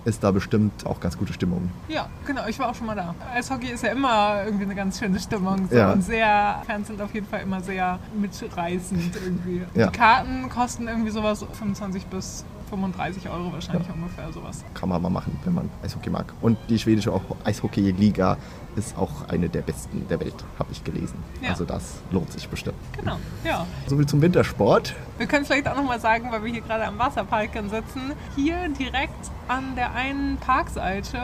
ist 0.06 0.24
da 0.24 0.32
bestimmt 0.32 0.86
auch 0.86 1.00
ganz 1.00 1.18
gute 1.18 1.34
Stimmung. 1.34 1.70
Ja, 1.88 2.08
genau, 2.26 2.48
ich 2.48 2.58
war 2.60 2.70
auch 2.70 2.76
schon 2.76 2.88
mal 2.88 2.96
da. 2.96 3.16
Eishockey 3.34 3.68
ist 3.68 3.84
ja 3.84 3.92
immer 3.92 4.44
irgendwie 4.46 4.64
eine 4.64 4.76
ganz 4.76 5.00
schöne 5.00 5.20
Stimmung. 5.20 5.68
So. 5.70 5.76
Ja. 5.76 5.92
Und 5.92 6.04
sehr, 6.04 6.62
Fans 6.66 6.88
sind 6.88 7.02
auf 7.02 7.14
jeden 7.14 7.28
Fall 7.28 7.42
immer 7.42 7.62
sehr 7.62 8.00
mitreißend 8.20 9.16
irgendwie. 9.24 9.62
Ja. 9.76 9.88
Die 9.88 9.98
Karten 9.98 10.50
kosten 10.50 10.88
irgendwie 10.88 11.12
sowas 11.12 11.46
25 11.54 12.06
bis 12.08 12.46
35 12.70 13.30
Euro 13.30 13.52
wahrscheinlich 13.52 13.88
ungefähr 13.94 14.32
sowas. 14.32 14.64
Kann 14.74 14.90
man 14.90 15.02
mal 15.02 15.10
machen, 15.10 15.38
wenn 15.46 15.54
man 15.54 15.70
Eishockey 15.84 16.10
mag. 16.10 16.34
Und 16.42 16.58
die 16.70 16.78
schwedische 16.80 17.12
Eishockey-Liga 17.44 18.38
ist 18.76 18.98
auch 18.98 19.28
eine 19.28 19.50
der 19.50 19.62
besten 19.62 20.08
der 20.10 20.20
Welt, 20.20 20.36
habe 20.60 20.72
ich 20.72 20.84
gelesen. 20.84 21.18
Ja. 21.42 21.50
Also 21.50 21.66
das 21.66 21.96
lohnt 22.12 22.32
sich 22.32 22.48
bestimmt. 22.48 22.78
Genau, 22.98 23.18
ja. 23.44 23.66
Soviel 23.88 24.06
zum 24.06 24.22
Wintersport. 24.22 24.96
Wir 25.18 25.28
können 25.28 25.44
vielleicht 25.46 25.68
auch 25.68 25.76
nochmal 25.76 26.00
sagen, 26.00 26.32
weil 26.32 26.44
wir 26.44 26.52
hier 26.52 26.62
gerade 26.62 26.86
am 26.86 26.98
Wasserpark 27.00 27.50
sitzen, 27.70 28.14
hier 28.36 28.70
direkt 28.70 29.32
an 29.48 29.76
der 29.76 29.94
einen 29.96 30.38
Parkseite 30.38 31.18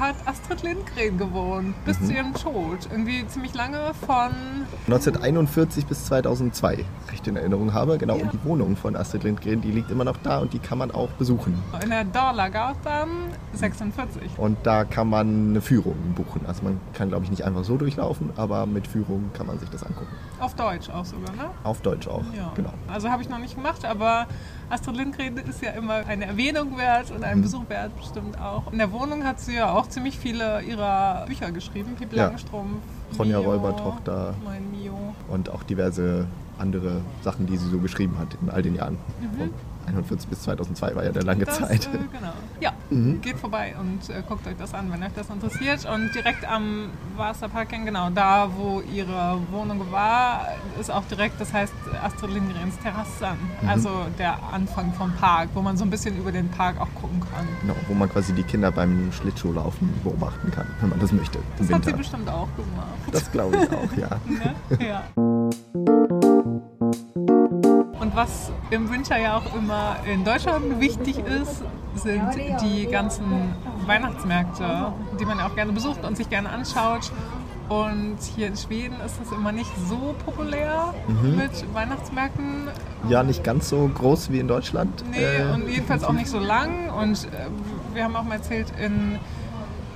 hat 0.00 0.16
Astrid 0.24 0.62
Lindgren 0.62 1.18
gewohnt, 1.18 1.74
bis 1.84 2.00
Mhm. 2.00 2.06
zu 2.06 2.12
ihrem 2.14 2.34
Tod. 2.34 2.78
Irgendwie 2.90 3.26
ziemlich 3.28 3.52
lange 3.54 3.92
von 4.06 4.30
1941 4.86 5.84
bis 5.86 6.06
2002, 6.06 6.84
recht 7.12 7.26
in 7.26 7.36
Erinnerung 7.36 7.74
habe. 7.74 7.98
Genau, 7.98 8.16
Ja. 8.16 8.24
und 8.24 8.32
die 8.32 8.42
Wohnung 8.44 8.76
von 8.76 8.96
Astrid 8.96 9.24
Lindgren, 9.24 9.60
die 9.60 9.70
liegt 9.70 9.90
immer 9.90 10.04
noch 10.04 10.16
da 10.22 10.38
und 10.38 10.54
die 10.54 10.58
kann 10.58 10.78
man 10.78 10.85
auch 10.94 11.08
besuchen. 11.10 11.54
in 11.82 11.90
der 11.90 12.04
Dorlagatan 12.04 13.08
46. 13.54 14.22
Und 14.38 14.56
da 14.64 14.84
kann 14.84 15.08
man 15.08 15.50
eine 15.50 15.60
Führung 15.60 15.96
buchen. 16.14 16.42
Also 16.46 16.62
man 16.62 16.80
kann, 16.92 17.08
glaube 17.08 17.24
ich, 17.24 17.30
nicht 17.30 17.44
einfach 17.44 17.64
so 17.64 17.76
durchlaufen, 17.76 18.30
aber 18.36 18.66
mit 18.66 18.86
Führung 18.86 19.30
kann 19.34 19.46
man 19.46 19.58
sich 19.58 19.68
das 19.70 19.82
angucken. 19.82 20.08
Auf 20.40 20.54
Deutsch 20.54 20.90
auch 20.90 21.04
sogar, 21.04 21.34
ne? 21.34 21.50
Auf 21.64 21.80
Deutsch 21.80 22.06
auch. 22.08 22.22
Ja. 22.36 22.52
Genau. 22.54 22.72
Also 22.88 23.08
habe 23.10 23.22
ich 23.22 23.28
noch 23.28 23.38
nicht 23.38 23.54
gemacht, 23.54 23.84
aber 23.84 24.26
Astrid 24.70 24.96
Lindgren 24.96 25.36
ist 25.38 25.62
ja 25.62 25.70
immer 25.72 25.94
eine 26.06 26.26
Erwähnung 26.26 26.76
wert 26.76 27.10
und 27.10 27.18
Mhm. 27.18 27.24
einen 27.24 27.42
Besuch 27.42 27.68
wert 27.68 27.96
bestimmt 27.96 28.40
auch. 28.40 28.70
In 28.72 28.78
der 28.78 28.92
Wohnung 28.92 29.24
hat 29.24 29.40
sie 29.40 29.54
ja 29.56 29.72
auch 29.72 29.88
ziemlich 29.88 30.18
viele 30.18 30.60
ihrer 30.62 31.24
Bücher 31.26 31.50
geschrieben. 31.52 31.94
Pippi 31.96 32.16
Ja. 32.16 32.26
Langstrumpf, 32.28 32.78
Ronja 33.18 33.38
Mio, 33.40 33.50
Räubertochter. 33.52 34.34
Mein 34.44 34.70
Mio. 34.70 35.14
Und 35.28 35.50
auch 35.50 35.62
diverse 35.62 36.26
andere 36.58 37.00
Sachen, 37.22 37.46
die 37.46 37.56
sie 37.56 37.68
so 37.68 37.78
geschrieben 37.78 38.16
hat 38.18 38.28
in 38.42 38.50
all 38.50 38.62
den 38.62 38.74
Jahren. 38.74 38.98
Von 39.38 39.50
41 39.86 40.28
bis 40.28 40.42
2002 40.42 40.94
war 40.94 41.04
ja 41.04 41.12
der 41.12 41.22
lange 41.22 41.44
Das, 41.44 41.58
Zeit. 41.58 41.86
Äh, 41.86 41.98
genau. 42.12 42.32
Ja, 42.60 42.72
Mhm. 42.90 43.20
geht 43.20 43.36
vorbei 43.38 43.74
und 43.80 44.08
äh, 44.10 44.22
guckt 44.28 44.46
euch 44.46 44.56
das 44.56 44.72
an, 44.72 44.92
wenn 44.92 45.02
euch 45.02 45.12
das 45.14 45.28
interessiert. 45.28 45.84
Und 45.92 46.14
direkt 46.14 46.48
am 46.48 46.90
Wasserpark, 47.16 47.70
genau 47.70 48.10
da, 48.10 48.48
wo 48.56 48.80
ihre 48.80 49.38
Wohnung 49.50 49.90
war, 49.90 50.46
ist 50.80 50.90
auch 50.90 51.04
direkt, 51.04 51.40
das 51.40 51.52
heißt 51.52 51.72
Astrid 52.04 52.30
Lindgrens 52.32 52.78
Terrasse. 52.82 53.36
Mhm. 53.62 53.68
Also 53.68 53.90
der 54.18 54.36
Anfang 54.52 54.92
vom 54.94 55.12
Park, 55.14 55.48
wo 55.54 55.62
man 55.62 55.76
so 55.76 55.84
ein 55.84 55.90
bisschen 55.90 56.16
über 56.16 56.30
den 56.30 56.48
Park 56.48 56.80
auch 56.80 56.88
gucken 57.00 57.20
kann. 57.34 57.46
Genau, 57.62 57.74
wo 57.88 57.94
man 57.94 58.08
quasi 58.08 58.32
die 58.32 58.44
Kinder 58.44 58.70
beim 58.70 59.10
Schlittschuhlaufen 59.12 59.92
beobachten 60.04 60.50
kann, 60.52 60.66
wenn 60.80 60.90
man 60.90 61.00
das 61.00 61.12
möchte. 61.12 61.38
Das 61.58 61.72
hat 61.72 61.84
sie 61.84 61.92
bestimmt 61.92 62.28
auch 62.28 62.48
gemacht. 62.56 62.86
Das 63.12 63.30
glaube 63.32 63.56
ich 63.56 63.70
auch, 63.70 63.96
ja. 63.96 64.20
Ne? 64.78 64.86
Ja. 64.86 65.02
Was 68.16 68.50
im 68.70 68.90
Winter 68.90 69.18
ja 69.18 69.36
auch 69.36 69.54
immer 69.54 69.96
in 70.10 70.24
Deutschland 70.24 70.80
wichtig 70.80 71.18
ist, 71.18 71.62
sind 71.96 72.30
die 72.62 72.86
ganzen 72.86 73.54
Weihnachtsmärkte, 73.86 74.92
die 75.20 75.26
man 75.26 75.38
ja 75.38 75.46
auch 75.46 75.54
gerne 75.54 75.72
besucht 75.72 76.02
und 76.02 76.16
sich 76.16 76.30
gerne 76.30 76.48
anschaut. 76.48 77.12
Und 77.68 78.16
hier 78.34 78.46
in 78.46 78.56
Schweden 78.56 78.98
ist 79.04 79.20
das 79.20 79.32
immer 79.32 79.52
nicht 79.52 79.70
so 79.86 80.14
populär 80.24 80.94
Mhm. 81.08 81.36
mit 81.36 81.74
Weihnachtsmärkten. 81.74 82.68
Ja, 83.10 83.22
nicht 83.22 83.44
ganz 83.44 83.68
so 83.68 83.86
groß 83.92 84.30
wie 84.32 84.38
in 84.38 84.48
Deutschland. 84.48 85.04
Nee, 85.10 85.22
Äh, 85.22 85.52
und 85.52 85.68
jedenfalls 85.68 86.02
auch 86.02 86.12
nicht 86.12 86.28
so 86.28 86.38
lang. 86.38 86.88
Und 86.90 87.24
äh, 87.26 87.28
wir 87.94 88.04
haben 88.04 88.16
auch 88.16 88.22
mal 88.22 88.36
erzählt, 88.36 88.72
in 88.82 89.18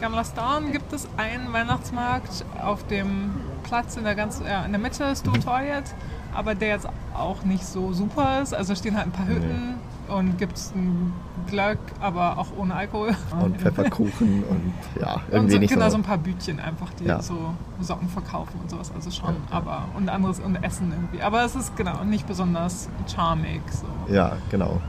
Gamla 0.02 0.24
Stan 0.24 0.72
gibt 0.72 0.92
es 0.92 1.08
einen 1.16 1.50
Weihnachtsmarkt 1.54 2.44
auf 2.62 2.86
dem 2.88 3.30
Platz 3.62 3.96
in 3.96 4.04
der, 4.04 4.14
ganz, 4.14 4.40
äh, 4.42 4.66
in 4.66 4.72
der 4.72 4.80
Mitte, 4.80 5.16
Stortorget, 5.16 5.94
aber 6.34 6.54
der 6.54 6.68
jetzt 6.68 6.86
auch 7.20 7.44
nicht 7.44 7.64
so 7.66 7.92
super 7.92 8.40
ist. 8.42 8.54
Also 8.54 8.74
stehen 8.74 8.96
halt 8.96 9.06
ein 9.06 9.12
paar 9.12 9.26
Hütten 9.26 9.74
und 10.08 10.38
gibt 10.38 10.56
es 10.56 10.72
einen 10.74 11.12
Glöck, 11.46 11.78
aber 12.00 12.38
auch 12.38 12.48
ohne 12.58 12.74
Alkohol. 12.74 13.14
Und 13.40 13.56
Pfefferkuchen 13.58 14.42
und 14.44 14.72
ja, 15.00 15.14
Und 15.14 15.22
irgendwie 15.30 15.52
so, 15.52 15.58
nicht 15.58 15.72
genau, 15.74 15.84
so. 15.86 15.90
so 15.92 15.96
ein 15.98 16.02
paar 16.02 16.18
Bütchen 16.18 16.58
einfach, 16.60 16.92
die 16.94 17.04
Ja. 17.04 17.22
so 17.22 17.54
Socken 17.80 18.08
verkaufen 18.08 18.58
und 18.60 18.70
sowas. 18.70 18.90
Also 18.94 19.10
schon, 19.10 19.36
aber 19.50 19.84
und 19.96 20.08
anderes 20.08 20.40
und 20.40 20.56
Essen 20.62 20.90
irgendwie. 20.92 21.22
Aber 21.22 21.44
es 21.44 21.54
ist 21.54 21.76
genau 21.76 22.04
nicht 22.04 22.26
besonders 22.26 22.88
charmig. 23.14 23.60
So. 23.70 24.12
Ja, 24.12 24.32
genau. 24.50 24.80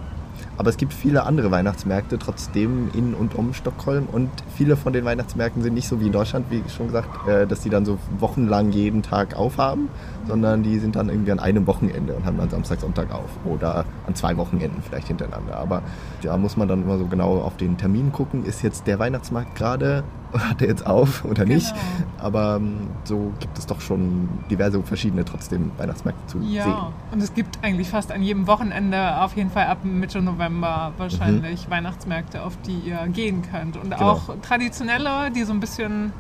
Aber 0.58 0.70
es 0.70 0.78
gibt 0.78 0.94
viele 0.94 1.24
andere 1.24 1.52
Weihnachtsmärkte 1.52 2.20
trotzdem 2.20 2.90
in 2.94 3.14
und 3.14 3.36
um 3.36 3.54
Stockholm 3.54 4.08
und 4.12 4.30
viele 4.56 4.78
von 4.78 4.94
den 4.94 5.06
Weihnachtsmärkten 5.06 5.62
sind 5.64 5.74
nicht 5.74 5.88
so 5.88 6.00
wie 6.00 6.08
in 6.08 6.12
Deutschland, 6.12 6.48
wie 6.50 6.64
schon 6.70 6.88
gesagt, 6.88 7.28
äh, 7.28 7.48
dass 7.48 7.62
die 7.62 7.70
dann 7.70 7.86
so 7.86 7.98
wochenlang 8.20 8.72
jeden 8.72 9.02
Tag 9.02 9.36
aufhaben, 9.36 9.90
sondern 10.28 10.64
die 10.64 10.80
sind 10.80 10.96
dann 10.96 11.10
irgendwie 11.10 11.32
an 11.32 11.40
einem 11.40 11.68
Wochenende 11.68 12.14
und 12.14 12.26
haben 12.26 12.38
dann 12.38 12.50
Samstag, 12.50 12.80
Sonntag 12.80 13.14
auf 13.14 13.30
oder 13.46 13.86
an 14.08 14.16
zwei 14.16 14.36
Wochenenden 14.38 14.82
vielleicht 14.82 15.08
hintereinander. 15.08 15.58
Aber 15.58 15.82
da 16.22 16.38
muss 16.38 16.58
man 16.58 16.68
dann 16.68 16.84
immer 16.84 16.98
so 16.98 17.06
genau 17.06 17.40
auf 17.40 17.58
den 17.58 17.78
Termin 17.78 18.12
gucken, 18.12 18.46
ist 18.46 18.62
jetzt 18.62 18.88
der 18.88 19.00
Weihnachtsmarkt 19.00 19.56
gerade, 19.56 20.04
hat 20.38 20.62
er 20.62 20.68
jetzt 20.68 20.86
auf 20.86 21.26
oder 21.26 21.46
nicht? 21.46 21.68
Genau. 21.74 22.26
Aber 22.26 22.56
ähm, 22.58 22.78
so 23.04 23.32
gibt 23.40 23.58
es 23.58 23.66
doch 23.66 23.82
schon 23.82 24.30
diverse 24.50 24.82
verschiedene 24.84 25.26
trotzdem 25.26 25.72
Weihnachtsmärkte 25.78 26.28
zu 26.28 26.40
Ja, 26.40 26.64
sehen. 26.64 26.76
und 27.12 27.22
es 27.22 27.34
gibt 27.34 27.60
eigentlich 27.64 27.90
fast 27.90 28.12
an 28.12 28.22
jedem 28.24 28.48
Wochenende, 28.48 29.22
auf 29.22 29.36
jeden 29.36 29.50
Fall 29.52 29.66
ab 29.68 29.80
Mitte 29.84 30.22
November 30.22 30.94
wahrscheinlich 30.98 31.70
Weihnachtsmärkte, 31.70 32.44
auf 32.44 32.54
die 32.66 32.80
ihr 32.90 33.08
gehen 33.08 33.42
könnt. 33.52 33.76
Und 33.78 33.86
Mhm. 33.90 33.90
Genau. 33.92 34.12
auch 34.12 34.36
traditionelle, 34.42 35.32
die 35.36 35.44
so 35.44 35.54
ein 35.54 35.60
bisschen 35.60 36.14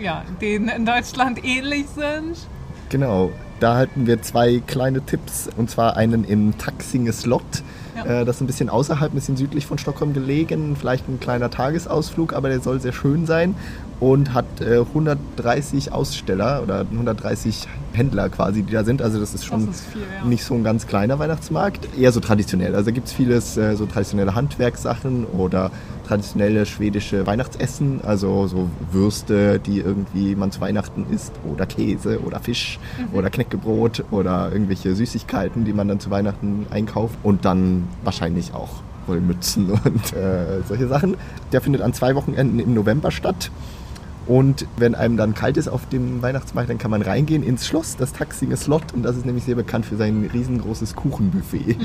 ja, 0.00 0.22
denen 0.40 0.68
in 0.68 0.86
Deutschland 0.86 1.44
ähnlich 1.44 1.86
sind. 1.88 2.36
Genau, 2.88 3.32
da 3.60 3.74
halten 3.74 4.06
wir 4.06 4.22
zwei 4.22 4.62
kleine 4.66 5.02
Tipps 5.02 5.48
und 5.56 5.68
zwar 5.68 5.96
einen 5.96 6.24
im 6.24 6.56
Taxinge 6.56 7.12
Slot. 7.12 7.42
Ja. 8.04 8.20
Äh, 8.20 8.24
das 8.24 8.36
ist 8.36 8.42
ein 8.42 8.46
bisschen 8.46 8.68
außerhalb, 8.68 9.12
ein 9.12 9.14
bisschen 9.14 9.36
südlich 9.36 9.66
von 9.66 9.78
Stockholm 9.78 10.12
gelegen. 10.12 10.76
Vielleicht 10.76 11.08
ein 11.08 11.20
kleiner 11.20 11.50
Tagesausflug, 11.50 12.32
aber 12.32 12.48
der 12.48 12.60
soll 12.60 12.80
sehr 12.80 12.92
schön 12.92 13.26
sein 13.26 13.54
und 14.00 14.32
hat 14.34 14.46
äh, 14.60 14.78
130 14.80 15.92
Aussteller 15.92 16.62
oder 16.62 16.86
130 16.90 17.66
Händler 17.92 18.28
quasi, 18.28 18.62
die 18.62 18.72
da 18.72 18.84
sind. 18.84 19.02
Also 19.02 19.18
das 19.18 19.34
ist 19.34 19.44
schon 19.44 19.66
Das 19.66 19.76
ist 19.76 19.86
viel, 19.86 20.02
ja. 20.02 20.24
nicht 20.24 20.44
so 20.44 20.54
ein 20.54 20.62
ganz 20.64 20.86
kleiner 20.86 21.18
Weihnachtsmarkt, 21.18 21.88
eher 21.98 22.12
so 22.12 22.20
traditionell. 22.20 22.74
Also 22.76 22.92
gibt 22.92 23.08
es 23.08 23.12
vieles, 23.12 23.56
äh, 23.56 23.74
so 23.76 23.86
traditionelle 23.86 24.34
Handwerkssachen 24.34 25.24
oder 25.26 25.70
traditionelle 26.06 26.64
schwedische 26.64 27.26
Weihnachtsessen, 27.26 28.00
also 28.04 28.46
so 28.46 28.70
Würste, 28.92 29.58
die 29.58 29.80
irgendwie 29.80 30.34
man 30.36 30.50
zu 30.52 30.60
Weihnachten 30.60 31.04
isst 31.12 31.32
oder 31.52 31.66
Käse 31.66 32.20
oder 32.20 32.40
Fisch 32.40 32.78
Mhm. 32.98 33.18
oder 33.18 33.30
Knäckebrot 33.30 34.04
oder 34.10 34.50
irgendwelche 34.52 34.94
Süßigkeiten, 34.94 35.64
die 35.64 35.72
man 35.72 35.88
dann 35.88 36.00
zu 36.00 36.10
Weihnachten 36.10 36.66
einkauft 36.70 37.16
und 37.22 37.44
dann 37.44 37.84
wahrscheinlich 38.04 38.54
auch 38.54 38.68
Wollmützen 39.06 39.70
und 39.84 40.12
äh, 40.14 40.62
solche 40.68 40.86
Sachen. 40.88 41.16
Der 41.52 41.60
findet 41.60 41.82
an 41.82 41.92
zwei 41.92 42.14
Wochenenden 42.14 42.58
im 42.60 42.74
November 42.74 43.10
statt. 43.10 43.50
Und 44.28 44.66
wenn 44.76 44.94
einem 44.94 45.16
dann 45.16 45.34
kalt 45.34 45.56
ist 45.56 45.68
auf 45.68 45.88
dem 45.88 46.20
Weihnachtsmarkt, 46.20 46.68
dann 46.68 46.76
kann 46.76 46.90
man 46.90 47.00
reingehen 47.00 47.42
ins 47.42 47.66
Schloss, 47.66 47.96
das 47.96 48.12
Taxinge 48.12 48.58
Slot. 48.58 48.92
Und 48.92 49.02
das 49.02 49.16
ist 49.16 49.24
nämlich 49.24 49.44
sehr 49.44 49.54
bekannt 49.54 49.86
für 49.86 49.96
sein 49.96 50.28
riesengroßes 50.32 50.94
Kuchenbuffet. 50.94 51.76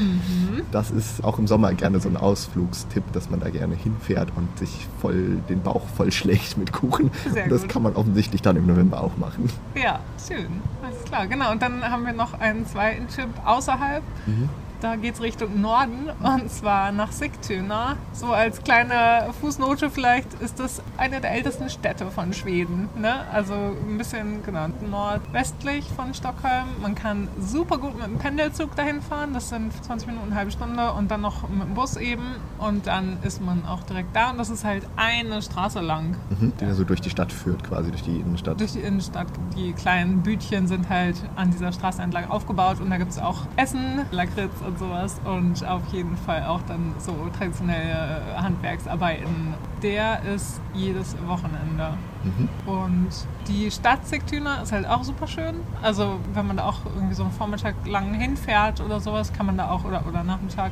Das 0.71 0.91
ist 0.91 1.23
auch 1.23 1.39
im 1.39 1.47
Sommer 1.47 1.73
gerne 1.73 2.01
so 2.01 2.09
ein 2.09 2.17
Ausflugstipp, 2.17 3.03
dass 3.13 3.29
man 3.29 3.39
da 3.39 3.49
gerne 3.49 3.75
hinfährt 3.75 4.29
und 4.35 4.59
sich 4.59 4.87
voll 4.99 5.37
den 5.47 5.61
Bauch 5.61 5.87
voll 5.95 6.11
schlägt 6.11 6.57
mit 6.57 6.73
Kuchen. 6.73 7.11
Sehr 7.31 7.45
und 7.45 7.51
das 7.51 7.61
gut. 7.61 7.69
kann 7.69 7.83
man 7.83 7.95
offensichtlich 7.95 8.41
dann 8.41 8.57
im 8.57 8.67
November 8.67 9.01
auch 9.01 9.15
machen. 9.17 9.49
Ja, 9.81 10.01
schön. 10.27 10.47
Alles 10.85 11.03
klar, 11.05 11.27
genau. 11.27 11.51
Und 11.51 11.61
dann 11.61 11.81
haben 11.81 12.05
wir 12.05 12.13
noch 12.13 12.39
einen 12.39 12.65
zweiten 12.67 13.07
Tipp 13.07 13.29
außerhalb. 13.45 14.03
Mhm. 14.25 14.49
Da 14.83 14.97
geht 14.97 15.13
es 15.13 15.21
Richtung 15.21 15.61
Norden 15.61 16.09
und 16.21 16.51
zwar 16.51 16.91
nach 16.91 17.13
Sigtuna. 17.13 17.95
So 18.11 18.27
als 18.27 18.61
kleine 18.63 19.33
Fußnote 19.39 19.89
vielleicht 19.89 20.33
ist 20.41 20.59
das 20.59 20.81
eine 20.97 21.21
der 21.21 21.31
ältesten 21.31 21.69
Städte 21.69 22.07
von 22.07 22.33
Schweden. 22.33 22.89
Ne? 22.97 23.25
Also 23.31 23.53
ein 23.53 23.97
bisschen 23.97 24.43
genau 24.43 24.67
nordwestlich 24.89 25.85
von 25.95 26.13
Stockholm. 26.13 26.67
Man 26.81 26.95
kann 26.95 27.29
super 27.39 27.77
gut 27.77 27.95
mit 27.95 28.07
dem 28.07 28.17
Pendelzug 28.17 28.75
dahin 28.75 29.01
fahren. 29.01 29.33
Das 29.33 29.47
sind 29.47 29.71
20 29.85 30.07
Minuten, 30.09 30.27
eine 30.27 30.35
halbe 30.35 30.51
Stunde 30.51 30.91
und 30.91 31.09
dann 31.09 31.21
noch 31.21 31.47
mit 31.47 31.61
dem 31.61 31.73
Bus 31.75 31.95
eben. 31.95 32.35
Und 32.57 32.85
dann 32.85 33.17
ist 33.23 33.41
man 33.41 33.65
auch 33.65 33.83
direkt 33.83 34.13
da 34.13 34.31
und 34.31 34.37
das 34.37 34.49
ist 34.49 34.65
halt 34.65 34.85
eine 34.97 35.41
Straße 35.41 35.79
lang. 35.79 36.17
Mhm, 36.29 36.51
die 36.59 36.65
ja. 36.65 36.73
so 36.73 36.83
durch 36.83 36.99
die 36.99 37.09
Stadt 37.09 37.31
führt, 37.31 37.63
quasi 37.63 37.89
durch 37.89 38.03
die 38.03 38.19
Innenstadt. 38.19 38.59
Durch 38.59 38.73
die 38.73 38.81
Innenstadt. 38.81 39.27
Die 39.55 39.71
kleinen 39.71 40.23
Bütchen 40.23 40.67
sind 40.67 40.89
halt 40.89 41.15
an 41.37 41.51
dieser 41.51 41.71
Straße 41.71 42.01
entlang 42.01 42.29
aufgebaut 42.29 42.81
und 42.81 42.89
da 42.89 42.97
gibt 42.97 43.11
es 43.11 43.19
auch 43.19 43.47
Essen, 43.55 44.01
Lakritz 44.11 44.51
und 44.65 44.72
und 44.73 44.79
sowas 44.79 45.21
und 45.23 45.65
auf 45.67 45.81
jeden 45.91 46.17
Fall 46.17 46.45
auch 46.45 46.61
dann 46.63 46.93
so 46.97 47.13
traditionelle 47.37 48.21
Handwerksarbeiten. 48.35 49.53
Der 49.81 50.21
ist 50.23 50.61
jedes 50.73 51.15
Wochenende. 51.27 51.97
Mhm. 52.23 52.49
Und 52.65 53.09
die 53.47 53.69
Stadt 53.69 54.07
Sigtuna 54.07 54.61
ist 54.61 54.71
halt 54.71 54.87
auch 54.87 55.03
super 55.03 55.27
schön. 55.27 55.55
Also 55.81 56.19
wenn 56.33 56.47
man 56.47 56.57
da 56.57 56.65
auch 56.65 56.85
irgendwie 56.95 57.13
so 57.13 57.23
einen 57.23 57.31
Vormittag 57.31 57.75
lang 57.85 58.13
hinfährt 58.13 58.81
oder 58.81 58.99
sowas, 58.99 59.31
kann 59.33 59.45
man 59.45 59.57
da 59.57 59.69
auch, 59.69 59.83
oder, 59.83 60.05
oder 60.07 60.23
Nachmittag, 60.23 60.71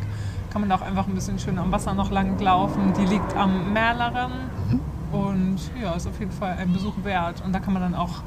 kann 0.51 0.61
man 0.61 0.69
da 0.69 0.75
auch 0.75 0.81
einfach 0.81 1.07
ein 1.07 1.13
bisschen 1.13 1.37
schön 1.39 1.57
am 1.59 1.71
Wasser 1.71 1.93
noch 1.93 2.09
lang 2.11 2.39
laufen. 2.39 2.93
Die 2.97 3.05
liegt 3.05 3.35
am 3.35 3.73
Mälaren 3.73 4.31
mhm. 4.69 4.79
und 5.11 5.59
ja, 5.81 5.93
ist 5.93 6.07
auf 6.07 6.19
jeden 6.19 6.31
Fall 6.31 6.57
ein 6.57 6.73
Besuch 6.73 6.95
wert. 7.03 7.43
Und 7.45 7.53
da 7.53 7.59
kann 7.59 7.73
man 7.73 7.81
dann 7.81 7.95
auch 7.95 8.23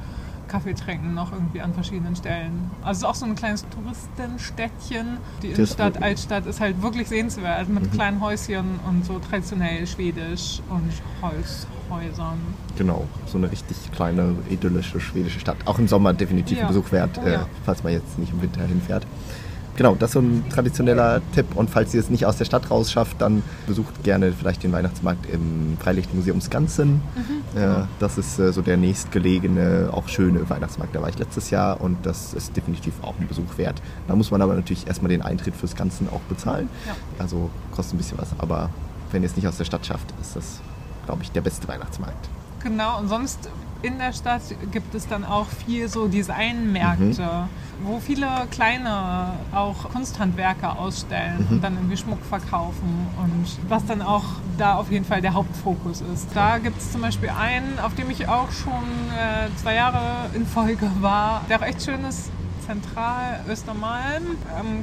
Kaffee 0.55 0.75
trinken 0.75 1.15
noch 1.15 1.33
irgendwie 1.33 1.61
an 1.61 1.75
verschiedenen 1.75 2.15
Stellen. 2.15 2.71
Also 2.81 2.91
es 2.91 2.99
ist 2.99 3.05
auch 3.05 3.15
so 3.17 3.27
ein 3.27 3.35
kleines 3.35 3.67
Touristenstädtchen. 3.71 5.19
Die 5.43 5.49
Innenstadt, 5.49 6.01
Altstadt 6.01 6.47
ist 6.47 6.61
halt 6.61 6.81
wirklich 6.81 7.09
sehenswert 7.09 7.69
mit 7.69 7.83
mhm. 7.83 7.91
kleinen 7.91 8.21
Häuschen 8.21 8.79
und 8.89 9.05
so 9.05 9.19
traditionell 9.19 9.85
schwedisch 9.85 10.61
und 10.71 10.93
Holzhäusern. 11.21 12.39
Genau, 12.79 13.05
so 13.27 13.39
eine 13.39 13.51
richtig 13.51 13.77
kleine, 13.91 14.37
idyllische 14.49 15.01
schwedische 15.01 15.41
Stadt. 15.41 15.57
Auch 15.65 15.81
im 15.81 15.89
Sommer 15.89 16.13
definitiv 16.13 16.59
ja. 16.59 16.65
ein 16.65 16.69
Besuch 16.69 16.93
wert, 16.93 17.19
oh, 17.21 17.27
ja. 17.27 17.43
äh, 17.43 17.47
falls 17.65 17.83
man 17.83 17.93
jetzt 17.93 18.17
nicht 18.21 18.33
im 18.33 18.41
Winter 18.41 18.63
hinfährt 18.63 19.05
genau, 19.77 19.95
das 19.95 20.11
ist 20.11 20.15
so 20.15 20.21
ein 20.21 20.45
traditioneller 20.51 21.21
Tipp. 21.35 21.47
Und 21.55 21.71
falls 21.71 21.95
ihr 21.95 22.01
es 22.01 22.11
nicht 22.11 22.27
aus 22.27 22.37
der 22.37 22.45
Stadt 22.45 22.71
rausschafft, 22.71 23.21
dann 23.21 23.43
besucht 23.67 24.03
gerne 24.03 24.33
vielleicht 24.33 24.63
den 24.63 24.73
Weihnachtsmarkt 24.73 25.29
im 25.31 25.77
Freilichtmuseum 25.81 26.41
Skansen. 26.41 27.01
Mhm. 27.15 27.59
Äh, 27.59 27.85
das 27.99 28.19
ist 28.19 28.39
äh, 28.39 28.53
so 28.53 28.63
der 28.63 28.77
nächstgelegene, 28.77 29.91
auch 29.93 30.09
schöne 30.09 30.49
Weihnachtsmarkt. 30.49 30.95
Da 30.95 31.03
war 31.03 31.09
ich 31.09 31.19
letztes 31.19 31.51
Jahr 31.51 31.81
und 31.81 32.05
das 32.05 32.35
ist 32.35 32.57
definitiv 32.57 32.95
auch 33.03 33.15
ein 33.21 33.29
Besuch 33.29 33.59
wert. 33.59 33.81
Da 34.09 34.17
muss 34.17 34.31
man 34.31 34.43
aber 34.43 34.55
natürlich 34.55 34.87
erstmal 34.87 35.11
den 35.11 35.23
Eintritt 35.23 35.55
fürs 35.55 35.75
Ganzen 35.75 36.09
auch 36.09 36.21
bezahlen. 36.29 36.69
Ja. 36.87 36.95
Also 37.19 37.51
kostet 37.75 37.95
ein 37.95 37.99
bisschen 37.99 38.19
was. 38.19 38.29
Aber 38.39 38.71
wenn 39.13 39.23
ihr 39.23 39.29
es 39.29 39.37
nicht 39.37 39.47
aus 39.47 39.57
der 39.57 39.65
Stadt 39.65 39.87
schafft, 39.87 40.13
ist 40.21 40.37
das, 40.37 40.61
glaube 41.07 41.23
ich, 41.23 41.31
der 41.31 41.41
beste 41.41 41.69
Weihnachtsmarkt. 41.69 42.29
Genau, 42.63 42.99
und 42.99 43.09
sonst 43.09 43.49
in 43.85 43.99
der 43.99 44.13
Stadt 44.13 44.43
gibt 44.73 44.95
es 44.95 45.07
dann 45.07 45.25
auch 45.25 45.47
viel 45.47 45.89
so 45.89 46.09
Designmärkte, 46.09 47.23
mhm. 47.23 47.87
wo 47.87 48.01
viele 48.01 48.29
kleine 48.51 49.35
auch 49.53 49.91
Kunsthandwerker 49.91 50.79
ausstellen 50.79 51.47
mhm. 51.47 51.57
und 51.57 51.65
dann 51.65 51.75
irgendwie 51.75 51.99
Schmuck 51.99 52.25
verkaufen 52.25 53.07
und 53.19 53.47
was 53.69 53.85
dann 53.85 54.01
auch 54.01 54.25
da 54.57 54.77
auf 54.77 54.91
jeden 54.91 55.05
Fall 55.05 55.21
der 55.21 55.35
Hauptfokus 55.35 56.01
ist. 56.01 56.29
Da 56.35 56.59
gibt 56.59 56.79
es 56.81 56.93
zum 56.93 57.03
Beispiel 57.03 57.29
einen, 57.29 57.79
auf 57.79 57.95
dem 57.95 58.09
ich 58.11 58.27
auch 58.27 58.51
schon 58.51 58.73
äh, 58.73 59.55
zwei 59.57 59.75
Jahre 59.75 60.31
in 60.35 60.47
Folge 60.47 60.91
war, 61.01 61.43
der 61.51 61.61
auch 61.61 61.67
echt 61.67 61.83
schön 61.83 62.05
ist. 62.05 62.31
Zentral 62.67 63.45
Östermalm, 63.49 64.37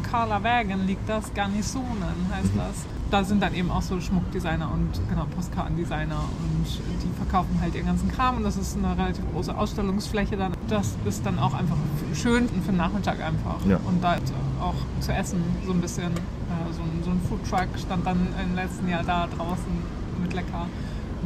Carla 0.09 0.43
Wägen 0.43 0.85
liegt 0.85 1.07
das, 1.09 1.33
Garnisonen 1.33 2.27
heißt 2.31 2.53
mhm. 2.53 2.59
das 2.59 2.85
da 3.11 3.23
sind 3.23 3.43
dann 3.43 3.53
eben 3.53 3.69
auch 3.69 3.81
so 3.81 3.99
Schmuckdesigner 3.99 4.71
und 4.71 4.89
genau 5.09 5.25
Postkartendesigner 5.35 6.23
und 6.39 6.65
die 7.03 7.17
verkaufen 7.17 7.59
halt 7.61 7.75
ihren 7.75 7.87
ganzen 7.87 8.09
Kram 8.09 8.37
und 8.37 8.43
das 8.43 8.57
ist 8.57 8.77
eine 8.77 8.97
relativ 8.97 9.23
große 9.33 9.55
Ausstellungsfläche 9.55 10.37
dann. 10.37 10.53
Das 10.69 10.95
ist 11.05 11.25
dann 11.25 11.37
auch 11.37 11.53
einfach 11.53 11.75
schön 12.13 12.47
für 12.47 12.71
den 12.71 12.77
Nachmittag 12.77 13.21
einfach. 13.21 13.63
Ja. 13.67 13.79
Und 13.85 14.01
da 14.03 14.15
auch 14.61 14.75
zu 15.01 15.11
essen 15.11 15.43
so 15.65 15.73
ein 15.73 15.81
bisschen. 15.81 16.11
Äh, 16.11 16.73
so, 16.73 16.81
ein, 16.81 17.03
so 17.03 17.11
ein 17.11 17.21
Foodtruck 17.27 17.67
stand 17.77 18.05
dann 18.05 18.27
im 18.43 18.55
letzten 18.55 18.87
Jahr 18.87 19.03
da 19.03 19.27
draußen 19.27 19.71
mit 20.21 20.33
lecker 20.33 20.67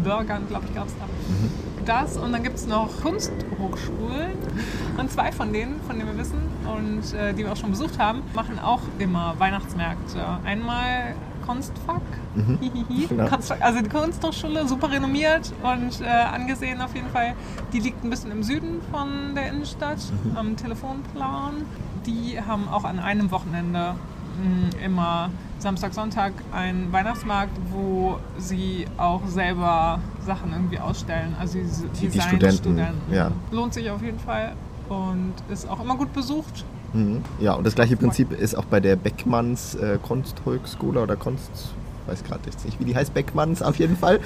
Burgern, 0.03 0.47
glaube 0.47 0.65
ich, 0.67 0.75
gab 0.75 0.87
es 0.87 0.93
da. 0.97 1.05
Mhm. 1.05 1.64
Das 1.85 2.17
und 2.17 2.31
dann 2.31 2.41
gibt 2.41 2.55
es 2.55 2.65
noch 2.65 2.89
Kunsthochschulen 3.01 4.31
und 4.97 5.11
zwei 5.11 5.31
von 5.31 5.53
denen, 5.53 5.79
von 5.87 5.97
denen 5.99 6.09
wir 6.09 6.17
wissen 6.17 6.41
und 6.65 7.13
äh, 7.13 7.33
die 7.33 7.43
wir 7.43 7.51
auch 7.51 7.57
schon 7.57 7.69
besucht 7.69 7.99
haben, 7.99 8.23
machen 8.33 8.59
auch 8.59 8.81
immer 8.97 9.35
Weihnachtsmärkte. 9.37 10.19
Einmal 10.43 11.13
Kunstfach. 11.45 12.01
Mhm. 12.33 12.59
genau. 13.07 13.27
Also 13.59 13.81
die 13.81 13.89
Kunsthochschule, 13.89 14.67
super 14.67 14.91
renommiert 14.91 15.53
und 15.61 16.01
äh, 16.01 16.05
angesehen 16.05 16.81
auf 16.81 16.95
jeden 16.95 17.09
Fall. 17.09 17.35
Die 17.71 17.79
liegt 17.79 18.03
ein 18.03 18.09
bisschen 18.09 18.31
im 18.31 18.41
Süden 18.41 18.81
von 18.91 19.35
der 19.35 19.49
Innenstadt, 19.49 19.99
mhm. 20.23 20.37
am 20.37 20.57
Telefonplan. 20.57 21.65
Die 22.05 22.39
haben 22.41 22.67
auch 22.67 22.83
an 22.83 22.99
einem 22.99 23.29
Wochenende 23.31 23.95
mh, 24.41 24.83
immer 24.83 25.29
Samstag, 25.59 25.93
Sonntag 25.93 26.33
einen 26.51 26.91
Weihnachtsmarkt, 26.91 27.57
wo 27.71 28.19
sie 28.37 28.85
auch 28.97 29.25
selber 29.27 29.99
Sachen 30.25 30.51
irgendwie 30.51 30.79
ausstellen. 30.79 31.35
Also 31.39 31.59
die, 31.59 32.07
die 32.07 32.21
Studenten. 32.21 32.57
Studenten. 32.57 33.13
Ja. 33.13 33.31
Lohnt 33.51 33.73
sich 33.73 33.89
auf 33.89 34.01
jeden 34.01 34.19
Fall 34.19 34.53
und 34.89 35.33
ist 35.49 35.69
auch 35.69 35.81
immer 35.81 35.95
gut 35.95 36.13
besucht. 36.13 36.65
Mhm. 36.93 37.21
Ja, 37.39 37.53
und 37.53 37.65
das 37.65 37.75
gleiche 37.75 37.97
Prinzip 37.97 38.31
ist 38.31 38.55
auch 38.55 38.65
bei 38.65 38.79
der 38.79 38.95
Beckmanns 38.95 39.75
äh, 39.75 39.97
Kunsthochschule 40.01 41.01
oder 41.01 41.15
Kunst 41.15 41.73
weiß 42.07 42.23
gerade 42.23 42.41
jetzt 42.45 42.65
nicht, 42.65 42.79
wie 42.79 42.85
die 42.85 42.95
heißt, 42.95 43.13
Beckmanns 43.13 43.61
auf 43.61 43.77
jeden 43.77 43.97
Fall. 43.97 44.19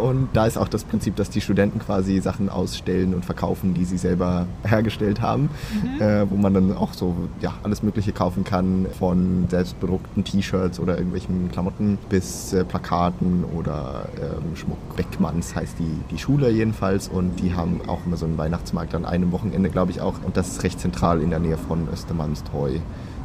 Und 0.00 0.28
da 0.32 0.46
ist 0.46 0.56
auch 0.56 0.68
das 0.68 0.84
Prinzip, 0.84 1.16
dass 1.16 1.30
die 1.30 1.40
Studenten 1.40 1.78
quasi 1.78 2.20
Sachen 2.20 2.48
ausstellen 2.48 3.14
und 3.14 3.24
verkaufen, 3.24 3.74
die 3.74 3.84
sie 3.84 3.98
selber 3.98 4.46
hergestellt 4.64 5.20
haben, 5.20 5.50
mhm. 5.82 6.00
äh, 6.00 6.30
wo 6.30 6.36
man 6.36 6.54
dann 6.54 6.76
auch 6.76 6.92
so 6.94 7.14
ja, 7.40 7.54
alles 7.62 7.82
Mögliche 7.82 8.12
kaufen 8.12 8.44
kann, 8.44 8.86
von 8.98 9.46
selbstbedruckten 9.48 10.24
T-Shirts 10.24 10.80
oder 10.80 10.96
irgendwelchen 10.96 11.50
Klamotten 11.50 11.98
bis 12.08 12.52
äh, 12.52 12.64
Plakaten 12.64 13.44
oder 13.44 14.08
ähm, 14.16 14.56
Schmuck. 14.56 14.78
Beckmanns 14.96 15.54
heißt 15.54 15.78
die, 15.78 16.14
die 16.14 16.18
Schule 16.18 16.50
jedenfalls 16.50 17.08
und 17.08 17.40
die 17.40 17.54
haben 17.54 17.80
auch 17.86 18.06
immer 18.06 18.16
so 18.16 18.26
einen 18.26 18.38
Weihnachtsmarkt 18.38 18.94
an 18.94 19.04
einem 19.04 19.32
Wochenende, 19.32 19.70
glaube 19.70 19.90
ich 19.90 20.00
auch. 20.00 20.14
Und 20.24 20.36
das 20.36 20.48
ist 20.48 20.62
recht 20.62 20.80
zentral 20.80 21.20
in 21.20 21.30
der 21.30 21.40
Nähe 21.40 21.58
von 21.58 21.88
Östermannstreu 21.92 22.78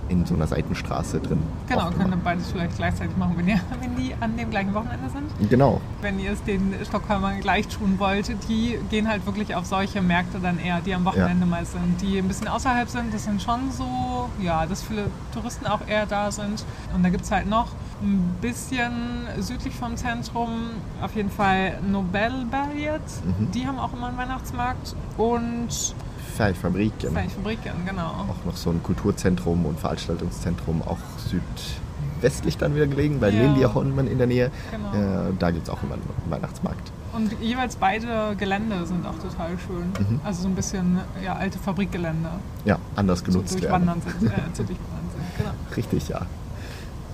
in 0.09 0.25
so 0.25 0.35
einer 0.35 0.47
Seitenstraße 0.47 1.19
drin. 1.19 1.39
Genau, 1.67 1.89
könnt 1.91 2.13
ihr 2.13 2.17
beides 2.17 2.51
vielleicht 2.51 2.75
gleichzeitig 2.75 3.15
machen, 3.17 3.33
wenn, 3.37 3.47
ihr, 3.47 3.59
wenn 3.79 3.95
die 3.95 4.13
an 4.19 4.35
dem 4.35 4.49
gleichen 4.49 4.73
Wochenende 4.73 5.09
sind. 5.09 5.49
Genau. 5.49 5.79
Wenn 6.01 6.19
ihr 6.19 6.31
es 6.31 6.43
den 6.43 6.73
Stockholmern 6.83 7.39
gleich 7.41 7.67
tun 7.67 7.95
wollt, 7.97 8.29
die 8.49 8.79
gehen 8.89 9.07
halt 9.07 9.25
wirklich 9.25 9.55
auf 9.55 9.65
solche 9.65 10.01
Märkte 10.01 10.39
dann 10.39 10.59
eher, 10.59 10.81
die 10.81 10.93
am 10.93 11.05
Wochenende 11.05 11.45
ja. 11.45 11.45
mal 11.45 11.65
sind, 11.65 12.01
die 12.01 12.17
ein 12.17 12.27
bisschen 12.27 12.47
außerhalb 12.47 12.89
sind. 12.89 13.13
Das 13.13 13.23
sind 13.23 13.41
schon 13.41 13.71
so, 13.71 14.29
ja, 14.41 14.65
dass 14.65 14.83
viele 14.83 15.05
Touristen 15.33 15.67
auch 15.67 15.81
eher 15.87 16.05
da 16.05 16.31
sind. 16.31 16.65
Und 16.93 17.03
da 17.03 17.09
gibt 17.09 17.23
es 17.23 17.31
halt 17.31 17.47
noch 17.47 17.67
ein 18.01 18.35
bisschen 18.41 19.27
südlich 19.39 19.75
vom 19.75 19.95
Zentrum 19.97 20.71
auf 21.01 21.15
jeden 21.15 21.29
Fall 21.29 21.79
Nobelberget. 21.87 23.01
Mhm. 23.01 23.51
Die 23.51 23.67
haben 23.67 23.79
auch 23.79 23.93
immer 23.93 24.07
einen 24.07 24.17
Weihnachtsmarkt. 24.17 24.95
Und 25.17 25.93
Färgfabriken. 26.29 27.13
Färgfabriken, 27.13 27.71
genau. 27.85 28.07
Auch 28.29 28.45
noch 28.45 28.55
so 28.55 28.69
ein 28.69 28.81
Kulturzentrum 28.83 29.65
und 29.65 29.79
Veranstaltungszentrum, 29.79 30.81
auch 30.81 30.97
südwestlich 31.17 32.57
dann 32.57 32.75
wieder 32.75 32.87
gelegen, 32.87 33.19
bei 33.19 33.29
ja. 33.29 33.41
Liljeholmen 33.43 34.07
in 34.07 34.17
der 34.17 34.27
Nähe. 34.27 34.51
Genau. 34.71 35.27
Äh, 35.29 35.33
da 35.37 35.51
gibt 35.51 35.63
es 35.63 35.69
auch 35.69 35.81
immer 35.83 35.93
einen 35.93 36.03
Weihnachtsmarkt. 36.29 36.91
Und 37.13 37.33
jeweils 37.41 37.75
beide 37.75 38.35
Gelände 38.37 38.85
sind 38.85 39.05
auch 39.05 39.17
total 39.17 39.57
schön. 39.57 40.07
Mhm. 40.07 40.21
Also 40.23 40.43
so 40.43 40.47
ein 40.47 40.55
bisschen 40.55 40.99
ja, 41.23 41.35
alte 41.35 41.57
Fabrikgelände. 41.57 42.29
Ja, 42.65 42.77
anders 42.95 43.23
genutzt 43.23 43.53
so 43.53 43.61
werden. 43.61 43.89
Sind, 44.19 44.31
äh, 44.31 44.35
zu 44.53 44.65
sind. 44.65 44.77
Genau. 45.37 45.51
Richtig, 45.75 46.09
ja. 46.09 46.21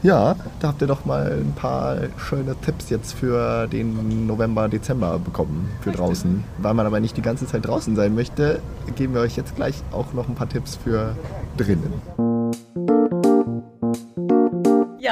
Ja, 0.04 0.36
da 0.60 0.68
habt 0.68 0.82
ihr 0.82 0.88
doch 0.88 1.06
mal 1.06 1.32
ein 1.32 1.54
paar 1.54 1.98
schöne 2.18 2.56
Tipps 2.64 2.90
jetzt 2.90 3.14
für 3.14 3.68
den 3.68 4.28
November, 4.28 4.70
Dezember 4.70 5.18
bekommen 5.18 5.70
für 5.82 5.92
draußen. 5.92 6.44
Weil 6.60 6.74
man 6.74 6.86
aber 6.86 7.00
nicht 7.00 7.18
die 7.18 7.22
ganze 7.22 7.48
Zeit 7.48 7.66
draußen 7.66 7.96
sein 7.96 8.14
möchte, 8.14 8.62
geben 8.96 9.16
wir 9.16 9.22
euch 9.22 9.36
jetzt 9.36 9.56
gleich 9.56 9.82
auch 9.92 10.14
noch 10.14 10.28
ein 10.28 10.36
paar 10.36 10.50
Tipps 10.50 10.76
für 10.76 11.16
drinnen. 11.58 12.35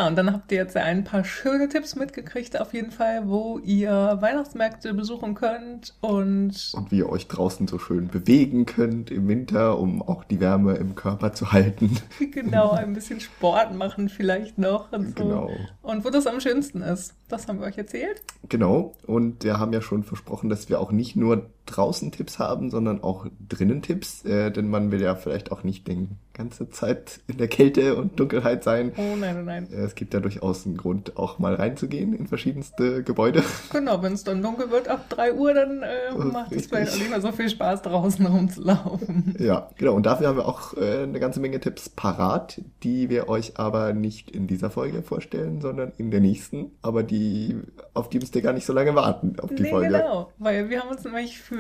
Ja, 0.03 0.09
und 0.09 0.17
dann 0.17 0.33
habt 0.33 0.51
ihr 0.51 0.57
jetzt 0.57 0.75
ein 0.75 1.05
paar 1.05 1.23
schöne 1.23 1.69
Tipps 1.69 1.95
mitgekriegt, 1.95 2.59
auf 2.59 2.73
jeden 2.73 2.91
Fall, 2.91 3.29
wo 3.29 3.57
ihr 3.59 4.17
Weihnachtsmärkte 4.19 4.93
besuchen 4.93 5.33
könnt 5.33 5.95
und. 6.01 6.73
Und 6.73 6.91
wie 6.91 6.97
ihr 6.97 7.09
euch 7.09 7.29
draußen 7.29 7.69
so 7.69 7.79
schön 7.79 8.09
bewegen 8.09 8.65
könnt 8.65 9.11
im 9.11 9.29
Winter, 9.29 9.79
um 9.79 10.01
auch 10.01 10.25
die 10.25 10.41
Wärme 10.41 10.75
im 10.75 10.95
Körper 10.95 11.31
zu 11.31 11.53
halten. 11.53 11.97
Genau, 12.33 12.71
ein 12.71 12.93
bisschen 12.93 13.19
Sport 13.19 13.75
machen 13.75 14.09
vielleicht 14.09 14.57
noch 14.57 14.91
und 14.91 15.17
so. 15.17 15.23
Genau. 15.23 15.51
Und 15.81 16.03
wo 16.03 16.09
das 16.09 16.27
am 16.27 16.39
schönsten 16.39 16.81
ist. 16.81 17.13
Das 17.29 17.47
haben 17.47 17.59
wir 17.59 17.67
euch 17.67 17.77
erzählt. 17.77 18.21
Genau. 18.49 18.93
Und 19.05 19.43
wir 19.43 19.59
haben 19.59 19.71
ja 19.71 19.81
schon 19.81 20.03
versprochen, 20.03 20.49
dass 20.49 20.67
wir 20.67 20.79
auch 20.79 20.91
nicht 20.91 21.15
nur 21.15 21.49
draußen 21.65 22.11
Tipps 22.11 22.39
haben, 22.39 22.69
sondern 22.69 23.03
auch 23.03 23.27
drinnen 23.47 23.81
Tipps. 23.81 24.25
Äh, 24.25 24.51
denn 24.51 24.69
man 24.69 24.91
will 24.91 25.01
ja 25.01 25.15
vielleicht 25.15 25.51
auch 25.51 25.63
nicht 25.63 25.87
die 25.87 26.07
ganze 26.33 26.69
Zeit 26.69 27.21
in 27.27 27.37
der 27.37 27.47
Kälte 27.47 27.95
und 27.95 28.19
Dunkelheit 28.19 28.63
sein. 28.63 28.91
Oh 28.97 29.15
nein, 29.15 29.37
oh 29.39 29.43
nein. 29.43 29.67
Äh, 29.71 29.83
es 29.83 29.95
gibt 29.95 30.13
ja 30.13 30.19
durchaus 30.19 30.65
einen 30.65 30.77
Grund, 30.77 31.17
auch 31.17 31.39
mal 31.39 31.53
reinzugehen 31.53 32.13
in 32.13 32.27
verschiedenste 32.27 33.03
Gebäude. 33.03 33.43
Genau, 33.71 34.01
wenn 34.03 34.13
es 34.13 34.23
dann 34.23 34.41
dunkel 34.41 34.69
wird 34.69 34.87
ab 34.87 35.09
3 35.09 35.33
Uhr, 35.33 35.53
dann 35.53 35.81
äh, 35.81 36.15
macht 36.15 36.51
es 36.51 36.67
vielleicht 36.67 36.93
auch 36.93 36.97
nicht 36.97 37.09
mehr 37.09 37.21
so 37.21 37.31
viel 37.31 37.49
Spaß, 37.49 37.81
draußen 37.81 38.25
rumzulaufen. 38.25 39.35
Ja, 39.39 39.69
genau. 39.77 39.93
Und 39.95 40.05
dafür 40.05 40.27
haben 40.27 40.37
wir 40.37 40.47
auch 40.47 40.75
äh, 40.77 41.03
eine 41.03 41.19
ganze 41.19 41.39
Menge 41.39 41.59
Tipps 41.59 41.89
parat, 41.89 42.61
die 42.83 43.09
wir 43.09 43.29
euch 43.29 43.57
aber 43.57 43.93
nicht 43.93 44.29
in 44.31 44.47
dieser 44.47 44.69
Folge 44.69 45.01
vorstellen, 45.01 45.61
sondern 45.61 45.91
in 45.97 46.11
der 46.11 46.19
nächsten. 46.19 46.71
Aber 46.81 47.03
die, 47.03 47.57
auf 47.93 48.09
die 48.09 48.19
müsst 48.19 48.35
ihr 48.35 48.41
gar 48.41 48.53
nicht 48.53 48.65
so 48.65 48.73
lange 48.73 48.95
warten, 48.95 49.37
auf 49.39 49.53
die 49.53 49.63
nee, 49.63 49.69
Folge. 49.69 49.89
Genau, 49.89 50.31
weil 50.37 50.69
wir 50.69 50.81
haben 50.81 50.89
uns 50.89 51.03
nämlich 51.03 51.39
für 51.39 51.52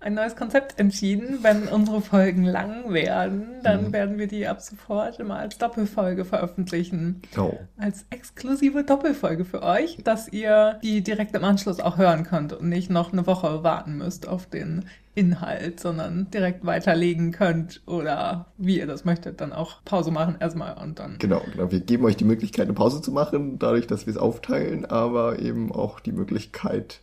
ein 0.00 0.14
neues 0.14 0.36
Konzept 0.36 0.78
entschieden. 0.78 1.38
Wenn 1.42 1.68
unsere 1.68 2.00
Folgen 2.00 2.44
lang 2.44 2.92
werden, 2.92 3.46
dann 3.62 3.88
mhm. 3.88 3.92
werden 3.92 4.18
wir 4.18 4.28
die 4.28 4.46
ab 4.46 4.60
sofort 4.60 5.18
immer 5.18 5.36
als 5.36 5.58
Doppelfolge 5.58 6.24
veröffentlichen. 6.24 7.22
Oh. 7.36 7.54
Als 7.76 8.06
exklusive 8.10 8.84
Doppelfolge 8.84 9.44
für 9.44 9.62
euch, 9.62 9.98
dass 10.04 10.28
ihr 10.28 10.78
die 10.82 11.02
direkt 11.02 11.34
im 11.34 11.44
Anschluss 11.44 11.80
auch 11.80 11.98
hören 11.98 12.24
könnt 12.24 12.52
und 12.52 12.68
nicht 12.68 12.90
noch 12.90 13.12
eine 13.12 13.26
Woche 13.26 13.64
warten 13.64 13.96
müsst 13.98 14.28
auf 14.28 14.46
den 14.46 14.84
Inhalt, 15.16 15.80
sondern 15.80 16.30
direkt 16.30 16.66
weiterlegen 16.66 17.32
könnt 17.32 17.80
oder 17.86 18.46
wie 18.58 18.78
ihr 18.78 18.86
das 18.86 19.06
möchtet, 19.06 19.40
dann 19.40 19.54
auch 19.54 19.82
Pause 19.86 20.10
machen 20.10 20.36
erstmal 20.38 20.76
und 20.76 20.98
dann. 20.98 21.16
Genau, 21.18 21.40
genau. 21.50 21.72
Wir 21.72 21.80
geben 21.80 22.04
euch 22.04 22.18
die 22.18 22.24
Möglichkeit, 22.24 22.66
eine 22.66 22.74
Pause 22.74 23.00
zu 23.00 23.12
machen, 23.12 23.58
dadurch, 23.58 23.86
dass 23.86 24.06
wir 24.06 24.10
es 24.10 24.18
aufteilen, 24.18 24.84
aber 24.84 25.38
eben 25.38 25.72
auch 25.72 26.00
die 26.00 26.12
Möglichkeit, 26.12 27.00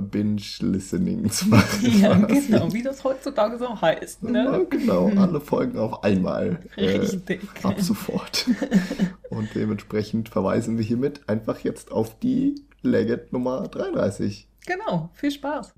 Binge-Listening 0.00 1.30
zu 1.30 1.48
machen. 1.50 2.00
Ja, 2.00 2.14
genau, 2.14 2.72
wie 2.72 2.82
das 2.82 3.04
heutzutage 3.04 3.58
so 3.58 3.80
heißt. 3.80 4.22
Ne? 4.24 4.44
Ja, 4.44 4.58
genau, 4.68 5.10
alle 5.16 5.40
Folgen 5.40 5.78
auf 5.78 6.02
einmal. 6.02 6.58
Äh, 6.76 6.98
Richtig. 6.98 7.42
Äh, 7.62 7.66
ab 7.66 7.80
sofort. 7.80 8.46
Und 9.30 9.54
dementsprechend 9.54 10.28
verweisen 10.28 10.76
wir 10.78 10.84
hiermit 10.84 11.28
einfach 11.28 11.60
jetzt 11.60 11.92
auf 11.92 12.18
die 12.18 12.54
Legend 12.82 13.32
Nummer 13.32 13.68
33. 13.68 14.48
Genau, 14.66 15.10
viel 15.14 15.30
Spaß. 15.30 15.72